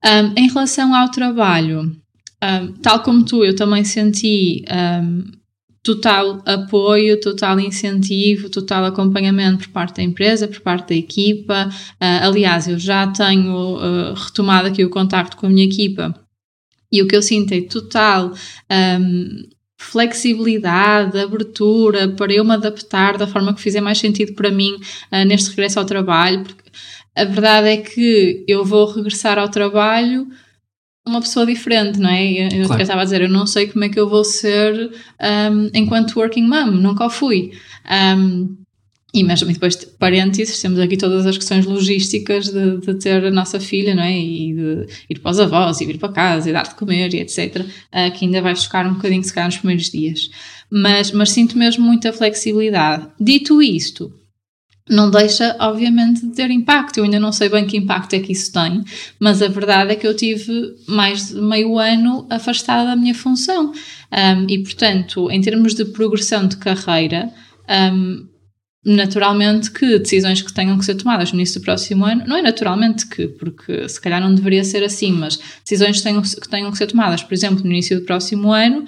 Um, 0.04 0.40
em 0.40 0.49
relação 0.49 0.95
ao 0.95 1.11
trabalho, 1.11 1.97
um, 2.42 2.73
tal 2.81 3.02
como 3.02 3.25
tu, 3.25 3.45
eu 3.45 3.54
também 3.54 3.85
senti 3.85 4.64
total 5.83 6.40
apoio, 6.47 7.21
total 7.21 7.59
incentivo, 7.59 8.49
total 8.49 8.85
acompanhamento 8.85 9.64
por 9.64 9.73
parte 9.73 9.97
da 9.97 10.02
empresa, 10.02 10.47
por 10.47 10.61
parte 10.61 10.90
da 10.90 10.95
equipa. 10.95 11.69
Uh, 12.00 12.28
aliás, 12.28 12.69
eu 12.69 12.78
já 12.78 13.09
tenho 13.09 13.76
uh, 13.76 14.14
retomado 14.14 14.69
aqui 14.69 14.85
o 14.85 14.90
contacto 14.90 15.37
com 15.37 15.47
a 15.47 15.50
minha 15.50 15.64
equipa 15.64 16.14
e 16.92 17.02
o 17.02 17.08
que 17.08 17.16
eu 17.16 17.22
sinto 17.22 17.52
é 17.52 17.62
total 17.62 18.34
um, 18.70 19.49
flexibilidade, 19.78 21.18
abertura 21.18 22.08
para 22.08 22.32
eu 22.32 22.44
me 22.44 22.52
adaptar 22.52 23.16
da 23.16 23.26
forma 23.26 23.54
que 23.54 23.61
fizer 23.61 23.80
mais 23.80 23.99
sentido 23.99 24.34
para 24.34 24.50
mim 24.50 24.75
uh, 25.11 25.25
neste 25.26 25.50
regresso 25.50 25.78
ao 25.78 25.84
trabalho, 25.84 26.42
porque 26.44 26.70
a 27.16 27.25
verdade 27.25 27.68
é 27.68 27.76
que 27.78 28.44
eu 28.46 28.64
vou 28.64 28.87
regressar 28.90 29.38
ao 29.38 29.49
trabalho 29.49 30.28
uma 31.06 31.20
pessoa 31.20 31.44
diferente, 31.44 31.99
não 31.99 32.08
é? 32.08 32.46
Eu, 32.46 32.66
claro. 32.66 32.80
eu 32.80 32.82
estava 32.82 33.00
a 33.00 33.04
dizer, 33.04 33.22
eu 33.22 33.28
não 33.28 33.46
sei 33.46 33.66
como 33.66 33.84
é 33.84 33.88
que 33.88 33.99
eu 33.99 34.08
vou 34.08 34.25
ser 34.25 34.92
um, 35.20 35.70
enquanto 35.75 36.16
working 36.16 36.46
mom, 36.46 36.70
nunca 36.70 37.06
o 37.06 37.11
fui. 37.11 37.52
Um, 37.90 38.56
e 39.14 39.23
mesmo 39.23 39.52
depois, 39.52 39.76
parênteses, 39.76 40.61
temos 40.61 40.78
aqui 40.78 40.97
todas 40.97 41.26
as 41.26 41.37
questões 41.37 41.66
logísticas 41.66 42.49
de, 42.49 42.78
de, 42.78 42.95
ter 42.95 43.23
a 43.26 43.31
nossa 43.31 43.61
filha, 43.61 43.95
não 43.95 44.02
é? 44.02 44.19
E 44.19 44.54
de 44.54 44.87
ir 45.11 45.19
para 45.19 45.31
os 45.31 45.38
avós 45.38 45.81
e 45.81 45.87
vir 45.87 45.99
para 45.99 46.12
casa 46.12 46.49
e 46.49 46.52
dar 46.52 46.62
de 46.62 46.75
comer 46.75 47.12
e 47.12 47.21
etc. 47.21 47.61
Uh, 47.61 48.11
que 48.14 48.25
ainda 48.25 48.40
vai 48.40 48.57
chocar 48.57 48.87
um 48.87 48.95
bocadinho, 48.95 49.23
se 49.23 49.35
calhar, 49.35 49.49
nos 49.49 49.59
primeiros 49.59 49.90
dias. 49.90 50.31
Mas, 50.71 51.12
mas 51.12 51.31
sinto 51.31 51.59
mesmo 51.59 51.85
muita 51.85 52.11
flexibilidade. 52.11 53.07
Dito 53.21 53.61
isto, 53.61 54.11
não 54.88 55.11
deixa, 55.11 55.57
obviamente, 55.61 56.26
de 56.26 56.35
ter 56.35 56.50
impacto. 56.50 56.97
Eu 56.97 57.04
ainda 57.04 57.21
não 57.21 57.33
sei 57.33 57.50
bem 57.50 57.66
que 57.66 57.76
impacto 57.76 58.14
é 58.14 58.21
que 58.21 58.33
isso 58.33 58.50
tem, 58.50 58.83
mas 59.21 59.42
a 59.42 59.49
verdade 59.49 59.92
é 59.92 59.95
que 59.95 60.07
eu 60.07 60.16
tive 60.16 60.75
mais 60.88 61.28
de 61.28 61.40
meio 61.40 61.78
ano 61.78 62.26
afastada 62.31 62.88
da 62.88 62.97
minha 62.97 63.14
função. 63.14 63.73
Um, 64.11 64.47
e, 64.49 64.62
portanto, 64.62 65.31
em 65.31 65.40
termos 65.42 65.75
de 65.75 65.85
progressão 65.85 66.49
de 66.49 66.57
carreira, 66.57 67.31
um, 67.92 68.32
naturalmente 68.85 69.71
que 69.71 69.99
decisões 69.99 70.43
que 70.43 70.53
tenham 70.53 70.77
que 70.77 70.85
ser 70.85 70.97
tomadas 70.97 71.31
no 71.31 71.39
início 71.39 71.61
do 71.61 71.65
próximo 71.65 72.05
ano, 72.05 72.25
não 72.27 72.37
é 72.37 72.43
naturalmente 72.43 73.07
que, 73.07 73.29
porque 73.29 73.89
se 73.89 74.01
calhar 74.01 74.21
não 74.21 74.35
deveria 74.35 74.65
ser 74.65 74.83
assim, 74.83 75.12
mas 75.12 75.39
decisões 75.62 75.99
que 75.99 76.49
tenham, 76.49 76.71
que 76.71 76.79
ser 76.79 76.87
tomadas, 76.89 77.23
por 77.23 77.33
exemplo, 77.33 77.62
no 77.62 77.71
início 77.71 78.01
do 78.01 78.05
próximo 78.05 78.53
ano, 78.53 78.85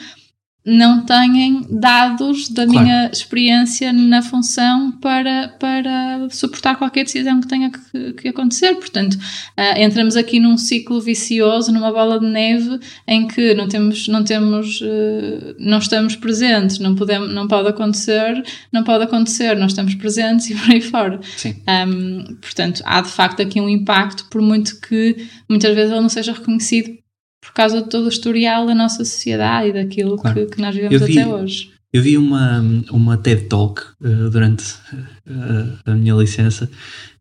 não 0.64 1.04
têm 1.04 1.66
dados 1.68 2.48
da 2.48 2.66
claro. 2.66 2.80
minha 2.80 3.10
experiência 3.12 3.92
na 3.92 4.22
função 4.22 4.92
para, 4.92 5.48
para 5.60 6.26
suportar 6.30 6.76
qualquer 6.76 7.04
decisão 7.04 7.38
que 7.38 7.46
tenha 7.46 7.70
que, 7.70 8.12
que 8.14 8.28
acontecer. 8.28 8.74
Portanto, 8.76 9.14
uh, 9.14 9.78
entramos 9.78 10.16
aqui 10.16 10.40
num 10.40 10.56
ciclo 10.56 11.02
vicioso, 11.02 11.70
numa 11.70 11.92
bola 11.92 12.18
de 12.18 12.26
neve, 12.26 12.80
em 13.06 13.28
que 13.28 13.52
não 13.52 13.68
temos, 13.68 14.08
não 14.08 14.24
temos, 14.24 14.80
uh, 14.80 15.54
não 15.58 15.78
estamos 15.78 16.16
presentes, 16.16 16.78
não, 16.78 16.94
podemos, 16.94 17.30
não 17.34 17.46
pode 17.46 17.68
acontecer, 17.68 18.42
não 18.72 18.82
pode 18.82 19.04
acontecer, 19.04 19.54
nós 19.56 19.72
estamos 19.72 19.94
presentes 19.94 20.48
e 20.50 20.54
por 20.54 20.70
aí 20.70 20.80
fora. 20.80 21.20
Sim. 21.36 21.56
Um, 21.68 22.36
portanto, 22.36 22.82
há 22.86 23.02
de 23.02 23.10
facto 23.10 23.42
aqui 23.42 23.60
um 23.60 23.68
impacto, 23.68 24.24
por 24.30 24.40
muito 24.40 24.80
que 24.80 25.28
muitas 25.46 25.74
vezes 25.74 25.92
ele 25.92 26.00
não 26.00 26.08
seja 26.08 26.32
reconhecido 26.32 27.03
por 27.44 27.52
causa 27.52 27.82
de 27.82 27.88
todo 27.88 28.06
o 28.06 28.08
historial 28.08 28.66
da 28.66 28.74
nossa 28.74 29.04
sociedade 29.04 29.68
e 29.68 29.72
daquilo 29.72 30.16
claro. 30.16 30.34
que, 30.34 30.56
que, 30.56 30.62
nós 30.62 30.74
vivemos 30.74 31.06
vi, 31.06 31.18
até 31.18 31.28
hoje. 31.28 31.70
Eu 31.92 32.02
vi 32.02 32.16
uma, 32.16 32.60
uma 32.90 33.16
TED 33.18 33.42
Talk 33.48 33.82
uh, 34.00 34.30
durante 34.30 34.64
uh, 34.64 35.78
a 35.84 35.94
minha 35.94 36.14
licença, 36.14 36.68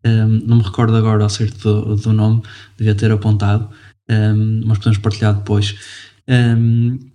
um, 0.04 0.08
ehm, 0.08 0.42
não 0.46 0.56
me 0.56 0.62
recordo 0.62 0.96
agora 0.96 1.22
ao 1.22 1.28
certo 1.28 1.58
do, 1.58 1.96
do 1.96 2.12
nome, 2.12 2.42
devia 2.76 2.94
ter 2.94 3.10
apontado, 3.12 3.68
um, 4.08 4.14
ehm, 4.14 4.62
mas 4.64 4.78
podemos 4.78 4.98
partilhar 4.98 5.34
depois. 5.34 5.76
Um, 6.26 6.32
ehm, 6.32 7.14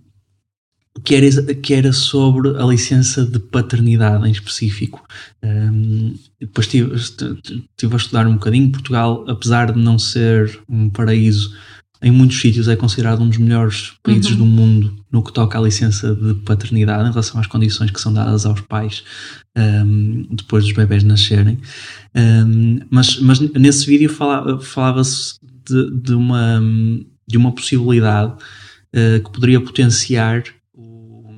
que 1.04 1.14
era, 1.14 1.54
que 1.54 1.74
era 1.74 1.92
sobre 1.92 2.48
a 2.60 2.64
licença 2.64 3.24
de 3.24 3.38
paternidade 3.38 4.26
em 4.26 4.32
específico. 4.32 5.02
Um, 5.42 6.14
depois 6.38 6.66
estive, 6.66 6.94
estive 6.94 7.94
a 7.94 7.96
estudar 7.96 8.26
um 8.26 8.34
bocadinho. 8.34 8.72
Portugal, 8.72 9.24
apesar 9.28 9.72
de 9.72 9.78
não 9.78 9.98
ser 9.98 10.60
um 10.68 10.90
paraíso 10.90 11.54
em 12.02 12.10
muitos 12.10 12.40
sítios 12.40 12.66
é 12.66 12.76
considerado 12.76 13.22
um 13.22 13.28
dos 13.28 13.38
melhores 13.38 13.92
países 14.02 14.30
uhum. 14.32 14.38
do 14.38 14.46
mundo 14.46 14.96
no 15.12 15.22
que 15.22 15.32
toca 15.32 15.58
à 15.58 15.62
licença 15.62 16.14
de 16.14 16.34
paternidade 16.34 17.08
em 17.08 17.10
relação 17.10 17.38
às 17.38 17.46
condições 17.46 17.90
que 17.90 18.00
são 18.00 18.12
dadas 18.12 18.46
aos 18.46 18.60
pais 18.62 19.04
um, 19.56 20.26
depois 20.30 20.64
dos 20.64 20.72
bebés 20.72 21.04
nascerem. 21.04 21.58
Um, 22.14 22.80
mas, 22.90 23.18
mas 23.20 23.40
nesse 23.40 23.86
vídeo 23.86 24.08
falava-se 24.08 24.66
falava 24.66 25.02
de, 25.02 26.00
de, 26.00 26.14
uma, 26.14 26.62
de 27.28 27.36
uma 27.36 27.52
possibilidade 27.52 28.32
uh, 28.32 29.22
que 29.22 29.30
poderia 29.30 29.60
potenciar 29.60 30.42
o, 30.72 31.34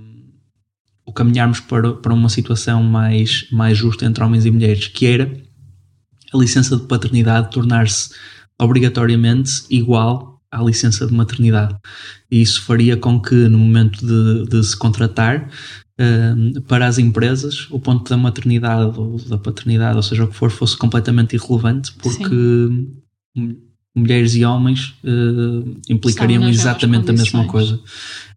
o 1.05 1.13
caminharmos 1.13 1.59
para, 1.59 1.93
para 1.95 2.15
uma 2.15 2.29
situação 2.29 2.85
mais, 2.85 3.49
mais 3.51 3.77
justa 3.77 4.05
entre 4.05 4.23
homens 4.23 4.47
e 4.47 4.51
mulheres, 4.51 4.87
que 4.87 5.07
era 5.07 5.33
a 6.33 6.39
licença 6.39 6.77
de 6.77 6.87
paternidade 6.87 7.51
tornar-se 7.51 8.11
obrigatoriamente 8.59 9.65
igual 9.69 10.32
à 10.53 10.63
licença 10.63 11.07
de 11.07 11.15
maternidade. 11.15 11.75
E 12.31 12.43
isso 12.43 12.63
faria 12.63 12.97
com 12.97 13.21
que, 13.21 13.35
no 13.35 13.59
momento 13.59 14.07
de, 14.07 14.45
de 14.49 14.63
se 14.63 14.77
contratar, 14.77 15.49
uh, 15.99 16.61
para 16.63 16.87
as 16.87 16.99
empresas, 16.99 17.67
o 17.71 17.81
ponto 17.81 18.09
da 18.09 18.17
maternidade 18.17 18.99
ou 18.99 19.17
da 19.29 19.39
paternidade, 19.39 19.97
ou 19.97 20.03
seja 20.03 20.25
o 20.25 20.29
que 20.29 20.37
for, 20.37 20.51
fosse 20.51 20.77
completamente 20.77 21.35
irrelevante, 21.35 21.93
porque 21.95 22.29
Sim. 22.29 23.57
mulheres 23.95 24.35
e 24.35 24.45
homens 24.45 24.95
uh, 25.03 25.81
implicariam 25.89 26.47
exatamente 26.49 27.11
a 27.11 27.15
mesma 27.15 27.47
coisa. 27.47 27.81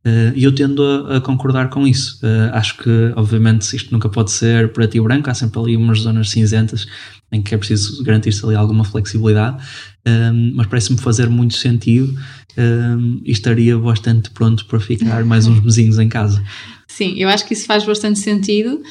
Uh, 0.05 0.31
e 0.35 0.43
eu 0.43 0.53
tendo 0.53 0.83
a, 0.83 1.17
a, 1.17 1.21
concordar 1.21 1.69
com 1.69 1.87
isso. 1.87 2.19
Uh, 2.23 2.53
acho 2.53 2.77
que, 2.77 3.11
obviamente, 3.15 3.75
isto 3.75 3.91
nunca 3.91 4.07
pode 4.07 4.31
ser 4.31 4.71
preto 4.71 4.95
e 4.95 5.01
branco, 5.01 5.29
há 5.29 5.33
sempre 5.33 5.59
ali 5.59 5.75
umas 5.75 6.01
zonas 6.01 6.29
cinzentas 6.29 6.85
em 7.31 7.41
que 7.41 7.53
é 7.53 7.57
preciso 7.57 8.03
garantir-se 8.03 8.45
ali 8.45 8.55
alguma 8.55 8.83
flexibilidade, 8.83 9.63
um, 10.07 10.53
mas 10.55 10.67
parece-me 10.67 10.97
fazer 10.97 11.29
muito 11.29 11.55
sentido 11.55 12.17
um, 12.57 13.21
e 13.23 13.31
estaria 13.31 13.77
bastante 13.77 14.29
pronto 14.31 14.65
para 14.65 14.79
ficar 14.79 15.25
mais 15.25 15.47
uns 15.47 15.59
mesinhos 15.65 15.99
em 15.99 16.07
casa. 16.07 16.43
Sim, 16.87 17.15
eu 17.17 17.27
acho 17.27 17.45
que 17.45 17.53
isso 17.53 17.65
faz 17.65 17.83
bastante 17.85 18.19
sentido. 18.19 18.81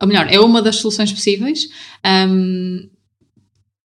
Ou 0.00 0.08
melhor, 0.08 0.26
é 0.28 0.38
uma 0.40 0.60
das 0.60 0.76
soluções 0.76 1.12
possíveis. 1.12 1.68
Um, 2.04 2.88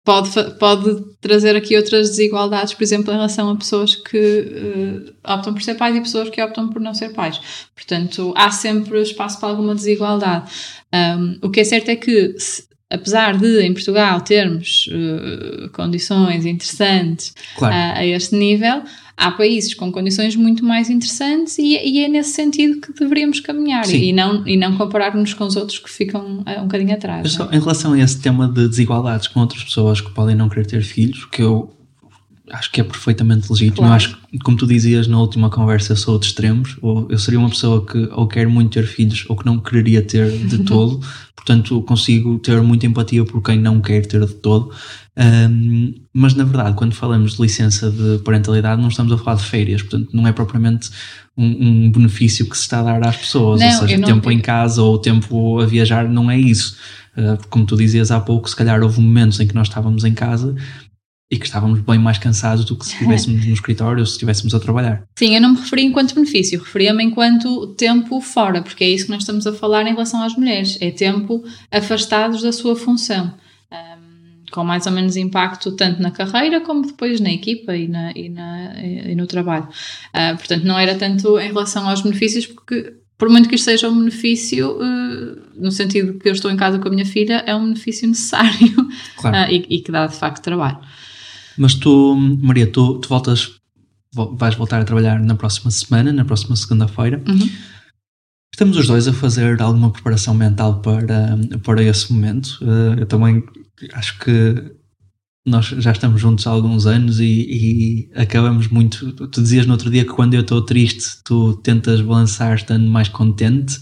pode, 0.04 0.58
pode 0.58 1.04
trazer 1.20 1.56
aqui 1.56 1.76
outras 1.76 2.10
desigualdades, 2.10 2.74
por 2.74 2.82
exemplo, 2.82 3.12
em 3.12 3.16
relação 3.16 3.48
a 3.48 3.56
pessoas 3.56 3.94
que 3.94 4.18
uh, 4.18 5.32
optam 5.32 5.54
por 5.54 5.62
ser 5.62 5.76
pais 5.76 5.96
e 5.96 6.00
pessoas 6.00 6.28
que 6.28 6.42
optam 6.42 6.68
por 6.68 6.80
não 6.80 6.92
ser 6.94 7.10
pais. 7.10 7.40
Portanto, 7.74 8.34
há 8.36 8.50
sempre 8.50 9.00
espaço 9.00 9.38
para 9.38 9.50
alguma 9.50 9.74
desigualdade. 9.74 10.50
Um, 10.92 11.38
o 11.42 11.50
que 11.50 11.60
é 11.60 11.64
certo 11.64 11.90
é 11.90 11.96
que 11.96 12.34
se, 12.38 12.64
apesar 12.90 13.38
de 13.38 13.62
em 13.62 13.72
Portugal 13.72 14.20
termos 14.20 14.88
uh, 14.88 15.70
condições 15.70 16.44
interessantes 16.44 17.32
claro. 17.56 17.74
a, 17.74 17.98
a, 17.98 18.06
este 18.06 18.34
nível, 18.34 18.82
há 19.16 19.30
países 19.30 19.74
com 19.74 19.92
condições 19.92 20.34
muito 20.34 20.64
mais 20.64 20.90
interessantes 20.90 21.56
e, 21.58 21.76
e 21.76 22.04
é 22.04 22.08
nesse 22.08 22.32
sentido 22.32 22.80
que 22.80 22.92
deveríamos 22.92 23.38
caminhar 23.38 23.88
e 23.88 24.12
não, 24.12 24.46
e 24.46 24.56
não 24.56 24.76
comparar-nos 24.76 25.32
com 25.34 25.44
os 25.44 25.56
outros 25.56 25.78
que 25.78 25.88
ficam 25.88 26.40
uh, 26.40 26.60
um 26.60 26.62
bocadinho 26.62 26.94
atrás. 26.94 27.32
Só, 27.32 27.48
em 27.52 27.60
relação 27.60 27.92
a 27.92 27.98
esse 28.00 28.20
tema 28.20 28.48
de 28.48 28.68
desigualdades 28.68 29.28
com 29.28 29.40
outras 29.40 29.62
pessoas 29.62 30.00
que 30.00 30.10
podem 30.10 30.34
não 30.34 30.48
querer 30.48 30.66
ter 30.66 30.82
filhos, 30.82 31.24
que 31.26 31.42
eu 31.42 31.70
acho 32.52 32.70
que 32.70 32.80
é 32.80 32.84
perfeitamente 32.84 33.50
legítimo. 33.50 33.78
Claro. 33.78 33.94
Acho 33.94 34.16
que, 34.30 34.38
como 34.38 34.56
tu 34.56 34.66
dizias 34.66 35.06
na 35.06 35.18
última 35.18 35.50
conversa, 35.50 35.92
eu 35.92 35.96
sou 35.96 36.18
de 36.18 36.26
extremos. 36.26 36.76
Ou 36.80 37.06
eu 37.10 37.18
seria 37.18 37.38
uma 37.38 37.48
pessoa 37.48 37.84
que 37.84 37.98
ou 38.12 38.26
quer 38.26 38.46
muito 38.48 38.72
ter 38.72 38.86
filhos 38.86 39.24
ou 39.28 39.36
que 39.36 39.46
não 39.46 39.58
quereria 39.58 40.02
ter 40.02 40.30
de 40.30 40.58
todo. 40.64 41.00
Portanto, 41.34 41.80
consigo 41.82 42.38
ter 42.38 42.60
muita 42.60 42.86
empatia 42.86 43.24
por 43.24 43.42
quem 43.42 43.58
não 43.58 43.80
quer 43.80 44.04
ter 44.06 44.24
de 44.26 44.34
todo. 44.34 44.70
Um, 45.16 45.94
mas 46.14 46.34
na 46.34 46.44
verdade, 46.44 46.76
quando 46.76 46.94
falamos 46.94 47.36
de 47.36 47.42
licença 47.42 47.90
de 47.90 48.18
parentalidade, 48.24 48.80
não 48.80 48.88
estamos 48.88 49.12
a 49.12 49.18
falar 49.18 49.36
de 49.36 49.44
férias, 49.44 49.82
portanto, 49.82 50.08
não 50.12 50.26
é 50.26 50.32
propriamente 50.32 50.90
um, 51.36 51.86
um 51.86 51.90
benefício 51.90 52.48
que 52.48 52.56
se 52.56 52.62
está 52.62 52.80
a 52.80 52.82
dar 52.84 53.06
às 53.06 53.16
pessoas, 53.16 53.60
Não, 53.60 53.66
ou 53.66 53.72
seja, 53.80 53.94
eu 53.94 54.00
não- 54.00 54.08
tempo 54.08 54.30
em 54.30 54.38
casa 54.38 54.82
ou 54.82 54.98
tempo 54.98 55.60
a 55.60 55.66
viajar, 55.66 56.08
não 56.08 56.30
é 56.30 56.38
isso. 56.38 56.76
Uh, 57.16 57.36
como 57.48 57.66
tu 57.66 57.76
dizias 57.76 58.10
há 58.10 58.20
pouco, 58.20 58.48
se 58.48 58.54
calhar 58.54 58.82
houve 58.82 59.00
momentos 59.00 59.40
em 59.40 59.46
que 59.46 59.54
nós 59.54 59.66
estávamos 59.68 60.04
em 60.04 60.14
casa 60.14 60.54
e 61.30 61.38
que 61.38 61.46
estávamos 61.46 61.80
bem 61.80 61.98
mais 61.98 62.18
cansados 62.18 62.64
do 62.64 62.76
que 62.76 62.84
se 62.84 62.92
estivéssemos 62.94 63.46
no 63.46 63.52
escritório 63.52 64.00
ou 64.00 64.06
se 64.06 64.12
estivéssemos 64.12 64.52
a 64.54 64.58
trabalhar. 64.60 65.04
Sim, 65.18 65.34
eu 65.36 65.40
não 65.40 65.50
me 65.52 65.60
referi 65.60 65.82
enquanto 65.84 66.14
benefício, 66.14 66.58
referia-me 66.58 67.04
enquanto 67.04 67.68
tempo 67.74 68.20
fora, 68.20 68.62
porque 68.62 68.82
é 68.84 68.90
isso 68.90 69.04
que 69.06 69.10
nós 69.12 69.22
estamos 69.22 69.46
a 69.46 69.52
falar 69.52 69.82
em 69.86 69.90
relação 69.92 70.22
às 70.22 70.34
mulheres, 70.34 70.76
é 70.80 70.90
tempo 70.90 71.44
afastados 71.70 72.42
da 72.42 72.52
sua 72.52 72.74
função, 72.76 73.32
Ahm, 73.70 74.42
com 74.50 74.64
mais 74.64 74.84
ou 74.86 74.92
menos 74.92 75.16
impacto 75.16 75.70
tanto 75.76 76.02
na 76.02 76.10
carreira 76.10 76.60
como 76.60 76.84
depois 76.84 77.20
na 77.20 77.30
equipa 77.30 77.76
e, 77.76 77.86
na, 77.86 78.10
e, 78.16 78.28
na- 78.28 78.74
e 78.82 79.14
no 79.14 79.26
trabalho. 79.28 79.68
Ah, 80.12 80.34
portanto, 80.36 80.64
não 80.64 80.76
era 80.76 80.96
tanto 80.96 81.38
em 81.38 81.46
relação 81.46 81.88
aos 81.88 82.00
benefícios, 82.02 82.46
porque 82.46 82.94
por 83.16 83.28
muito 83.30 83.48
que 83.48 83.54
isto 83.54 83.66
seja 83.66 83.88
um 83.88 83.96
benefício, 84.00 84.76
eh, 84.82 85.36
no 85.56 85.70
sentido 85.70 86.18
que 86.18 86.28
eu 86.28 86.32
estou 86.32 86.50
em 86.50 86.56
casa 86.56 86.78
com 86.80 86.88
a 86.88 86.90
minha 86.90 87.04
filha, 87.06 87.44
é 87.46 87.54
um 87.54 87.64
benefício 87.68 88.08
necessário 88.08 88.74
Claro. 89.16 89.36
ah, 89.46 89.52
e 89.52 89.80
que 89.80 89.92
dá 89.92 90.06
de 90.08 90.16
facto 90.16 90.42
trabalho. 90.42 90.78
Mas 91.60 91.74
tu, 91.74 92.14
Maria, 92.40 92.66
tu, 92.66 92.98
tu 93.00 93.08
voltas, 93.08 93.52
vo- 94.14 94.34
vais 94.36 94.54
voltar 94.54 94.80
a 94.80 94.84
trabalhar 94.84 95.20
na 95.20 95.34
próxima 95.34 95.70
semana, 95.70 96.12
na 96.12 96.24
próxima 96.24 96.56
segunda-feira. 96.56 97.22
Uhum. 97.28 97.48
Estamos 98.54 98.76
os 98.76 98.86
dois 98.86 99.06
a 99.06 99.12
fazer 99.12 99.60
alguma 99.60 99.90
preparação 99.90 100.34
mental 100.34 100.80
para, 100.80 101.38
para 101.62 101.82
esse 101.82 102.12
momento. 102.12 102.58
Eh, 102.62 103.02
eu 103.02 103.06
também 103.06 103.42
acho 103.94 104.18
que 104.18 104.54
nós 105.46 105.66
já 105.66 105.92
estamos 105.92 106.20
juntos 106.20 106.46
há 106.46 106.50
alguns 106.50 106.86
anos 106.86 107.20
e, 107.20 107.24
e 107.24 108.10
acabamos 108.14 108.68
muito. 108.68 109.12
Tu 109.28 109.42
dizias 109.42 109.66
no 109.66 109.72
outro 109.72 109.90
dia 109.90 110.04
que 110.04 110.10
quando 110.12 110.34
eu 110.34 110.40
estou 110.42 110.62
triste, 110.62 111.22
tu 111.24 111.54
tentas 111.62 112.00
balançar 112.00 112.54
estando 112.56 112.88
mais 112.90 113.08
contente 113.08 113.78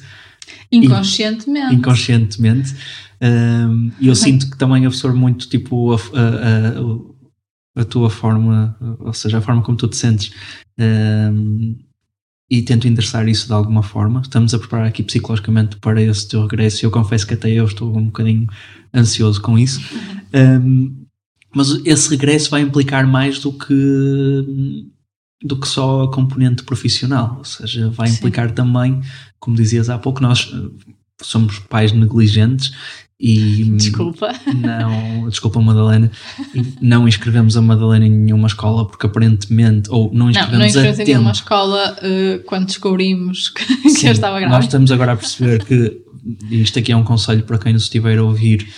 Inconscientemente. 0.70 1.74
inconscientemente. 1.74 2.74
Um, 3.20 3.90
e 4.00 4.06
eu 4.08 4.14
sinto 4.14 4.48
que 4.50 4.56
também 4.56 4.86
absorvo 4.86 5.16
muito 5.18 5.48
tipo 5.48 5.92
a, 5.92 5.96
a- 5.96 6.78
a- 6.78 7.17
a 7.76 7.84
tua 7.84 8.10
forma, 8.10 8.76
ou 8.98 9.12
seja, 9.12 9.38
a 9.38 9.40
forma 9.40 9.62
como 9.62 9.76
tu 9.76 9.88
te 9.88 9.96
sentes. 9.96 10.32
Um, 10.78 11.76
e 12.50 12.62
tento 12.62 12.88
endereçar 12.88 13.28
isso 13.28 13.46
de 13.46 13.52
alguma 13.52 13.82
forma. 13.82 14.20
Estamos 14.22 14.54
a 14.54 14.58
preparar 14.58 14.86
aqui 14.86 15.02
psicologicamente 15.02 15.76
para 15.76 16.00
esse 16.00 16.26
teu 16.26 16.42
regresso. 16.42 16.84
Eu 16.84 16.90
confesso 16.90 17.26
que 17.26 17.34
até 17.34 17.50
eu 17.50 17.66
estou 17.66 17.94
um 17.94 18.06
bocadinho 18.06 18.46
ansioso 18.94 19.40
com 19.42 19.58
isso. 19.58 19.80
Um, 20.34 21.06
mas 21.54 21.70
esse 21.84 22.10
regresso 22.10 22.50
vai 22.50 22.62
implicar 22.62 23.06
mais 23.06 23.38
do 23.38 23.52
que 23.52 24.86
do 25.42 25.58
que 25.58 25.68
só 25.68 26.02
a 26.02 26.10
componente 26.10 26.64
profissional, 26.64 27.36
ou 27.38 27.44
seja, 27.44 27.88
vai 27.90 28.08
Sim. 28.08 28.16
implicar 28.16 28.50
também, 28.50 29.00
como 29.38 29.54
dizias 29.54 29.88
há 29.88 29.96
pouco, 29.96 30.20
nós 30.20 30.52
somos 31.22 31.58
pais 31.58 31.92
negligentes 31.92 32.72
e 33.20 33.64
Desculpa. 33.76 34.32
não, 34.54 35.28
desculpa 35.28 35.60
Madalena, 35.60 36.08
não 36.80 37.08
inscrevemos 37.08 37.56
a 37.56 37.60
Madalena 37.60 38.06
em 38.06 38.10
nenhuma 38.10 38.46
escola 38.46 38.86
porque 38.86 39.06
aparentemente, 39.06 39.90
ou 39.90 40.12
não 40.12 40.26
Não, 40.26 40.30
inscrevemos 40.30 40.58
não 40.58 40.64
a 40.64 40.66
inscrevemos 40.68 40.98
em 41.00 41.04
tempo. 41.04 41.10
nenhuma 41.18 41.32
escola 41.32 41.96
eh, 42.00 42.40
quando 42.46 42.66
descobrimos 42.66 43.48
que, 43.48 43.64
que 43.82 43.90
Sim, 43.90 44.06
eu 44.06 44.12
estava 44.12 44.34
Nós 44.34 44.48
grávida. 44.48 44.64
estamos 44.66 44.92
agora 44.92 45.12
a 45.12 45.16
perceber 45.16 45.64
que 45.64 46.00
isto 46.50 46.78
aqui 46.78 46.92
é 46.92 46.96
um 46.96 47.02
conselho 47.02 47.42
para 47.42 47.58
quem 47.58 47.72
nos 47.72 47.82
estiver 47.84 48.18
a 48.18 48.22
ouvir. 48.22 48.68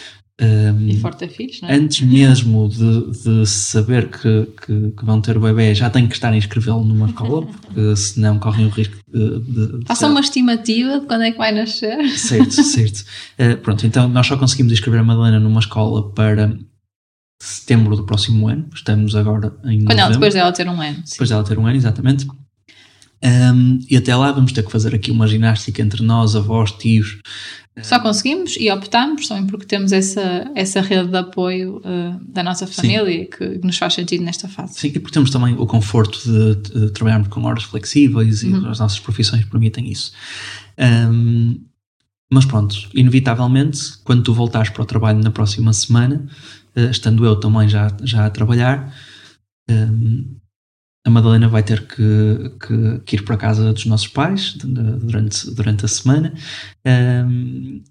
Ehm, 0.41 0.89
E 0.89 0.97
forte 1.01 1.25
a 1.25 1.29
filhos, 1.29 1.61
não 1.61 1.69
é? 1.69 1.75
antes 1.77 2.01
mesmo 2.01 2.69
de, 2.69 3.11
de 3.23 3.47
saber 3.47 4.09
que, 4.09 4.47
que, 4.67 4.91
que 4.93 5.05
vão 5.05 5.21
ter 5.21 5.37
o 5.37 5.41
bebê, 5.41 5.75
já 5.75 5.89
tem 5.91 6.09
que 6.09 6.15
estar 6.15 6.33
a 6.33 6.37
inscrevê-lo 6.37 6.83
numa 6.85 7.07
escola, 7.07 7.47
porque 7.63 7.95
senão 7.97 8.39
correm 8.39 8.67
o 8.67 8.71
risco 8.71 8.97
de. 9.13 9.41
de, 9.41 9.79
de 9.81 9.87
Faça 9.87 10.07
ser- 10.07 10.11
uma 10.11 10.21
estimativa 10.21 11.01
de 11.01 11.07
quando 11.07 11.23
é 11.23 11.31
que 11.33 11.39
vai 11.39 11.53
nascer. 11.53 12.09
Certo, 12.19 12.51
certo. 12.65 13.05
Eh, 13.39 13.57
pronto, 13.57 13.87
então 13.87 14.09
nós 14.09 14.27
só 14.27 14.37
conseguimos 14.37 14.73
inscrever 14.73 15.01
a 15.01 15.05
Madalena 15.05 15.39
numa 15.39 15.61
escola 15.61 16.11
para 16.13 16.57
setembro 17.43 17.97
do 17.97 18.05
próximo 18.05 18.49
ano. 18.49 18.69
Estamos 18.75 19.15
agora 19.17 19.55
em 19.65 19.85
Quando 19.85 19.99
ela, 19.99 20.11
depois 20.11 20.35
dela 20.35 20.53
ter 20.53 20.69
um 20.69 20.81
ano. 20.81 20.97
sim. 21.05 21.13
depois 21.13 21.31
dela 21.31 21.45
ter 21.45 21.59
um 21.59 21.67
ano, 21.67 21.77
exatamente. 21.77 22.27
Um, 23.23 23.79
e 23.91 23.97
até 23.99 24.17
lá 24.17 24.33
vamos 24.33 24.51
ter 24.53 24.63
que 24.65 24.73
fazer 24.73 24.95
aqui 24.95 25.11
uma 25.11 25.27
ginástica 25.27 25.83
entre 25.83 26.03
nós, 26.03 26.35
avós, 26.35 26.71
tios. 26.73 27.19
Só 27.83 27.99
conseguimos 28.01 28.57
e 28.59 28.71
optamos 28.71 29.27
também 29.29 29.47
porque 29.47 29.65
temos 29.65 29.93
essa, 29.93 30.51
essa 30.55 30.81
rede 30.81 31.09
de 31.09 31.17
apoio 31.17 31.81
eh, 31.85 32.17
da 32.29 32.43
nossa 32.43 32.67
família 32.67 33.25
que 33.27 33.61
nos 33.65 33.79
faz 33.79 33.95
sentido 33.95 34.23
nesta 34.25 34.49
fase. 34.49 34.75
Sim, 34.75 34.89
e 34.89 34.99
porque 34.99 35.15
temos 35.15 35.31
também 35.31 35.55
o 35.55 35.67
conforto 35.67 36.19
de, 36.25 36.57
de 36.57 36.91
trabalharmos 36.91 37.29
com 37.29 37.43
horas 37.45 37.63
flexíveis 37.63 38.43
Uhum. 38.43 38.51
e 38.63 38.69
as 38.69 38.81
nossas 38.81 38.99
profissões 38.99 39.45
permitem 39.47 39.91
isso. 39.91 40.13
Um, 40.79 41.61
mas 42.31 42.45
pronto, 42.45 42.77
inevitavelmente, 42.95 43.99
quando 44.05 44.23
tu 44.25 44.35
voltares 44.35 44.71
para 44.71 44.83
o 44.83 44.87
trabalho 44.87 45.23
na 45.23 45.31
próxima 45.31 45.73
semana, 45.73 46.27
eh, 46.77 46.91
estando 46.91 47.25
eu 47.25 47.37
também 47.37 47.69
já, 47.69 47.89
já 48.03 48.27
a 48.27 48.31
trabalhar, 48.31 48.95
um, 49.71 50.37
a 51.07 51.11
Madalena 51.11 51.49
vai 51.49 51.63
ter 51.63 51.87
que, 51.87 52.53
que- 52.67 53.01
que 53.07 53.17
ir 53.17 53.25
para 53.25 53.35
a 53.35 53.39
casa 53.39 53.73
dos 53.73 53.87
nossos 53.87 54.09
pais 54.09 54.55
durante, 54.57 55.51
durante 55.55 55.85
a 55.85 55.89
semana. 55.89 56.33
Um, 56.87 57.83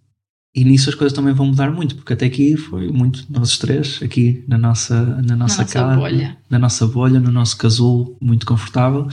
e 0.56 0.64
nisso 0.64 0.90
as 0.90 0.96
coisas 0.96 1.16
também 1.16 1.34
vão 1.34 1.46
mudar 1.48 1.72
muito, 1.72 1.96
porque 1.96 2.14
até 2.14 2.26
aqui 2.26 2.58
foi 2.58 2.92
muito 2.92 3.26
nós 3.30 3.58
três, 3.58 4.00
aqui 4.02 4.44
na 4.48 4.58
nossa, 4.58 5.00
na 5.24 5.36
nossa, 5.36 5.64
casa, 5.66 5.96
bolha. 5.96 6.38
na 6.50 6.60
nossa 6.60 6.88
bolha, 6.88 7.20
no 7.20 7.32
nosso 7.32 7.56
casulo, 7.58 8.18
muito 8.22 8.46
confortável. 8.46 9.08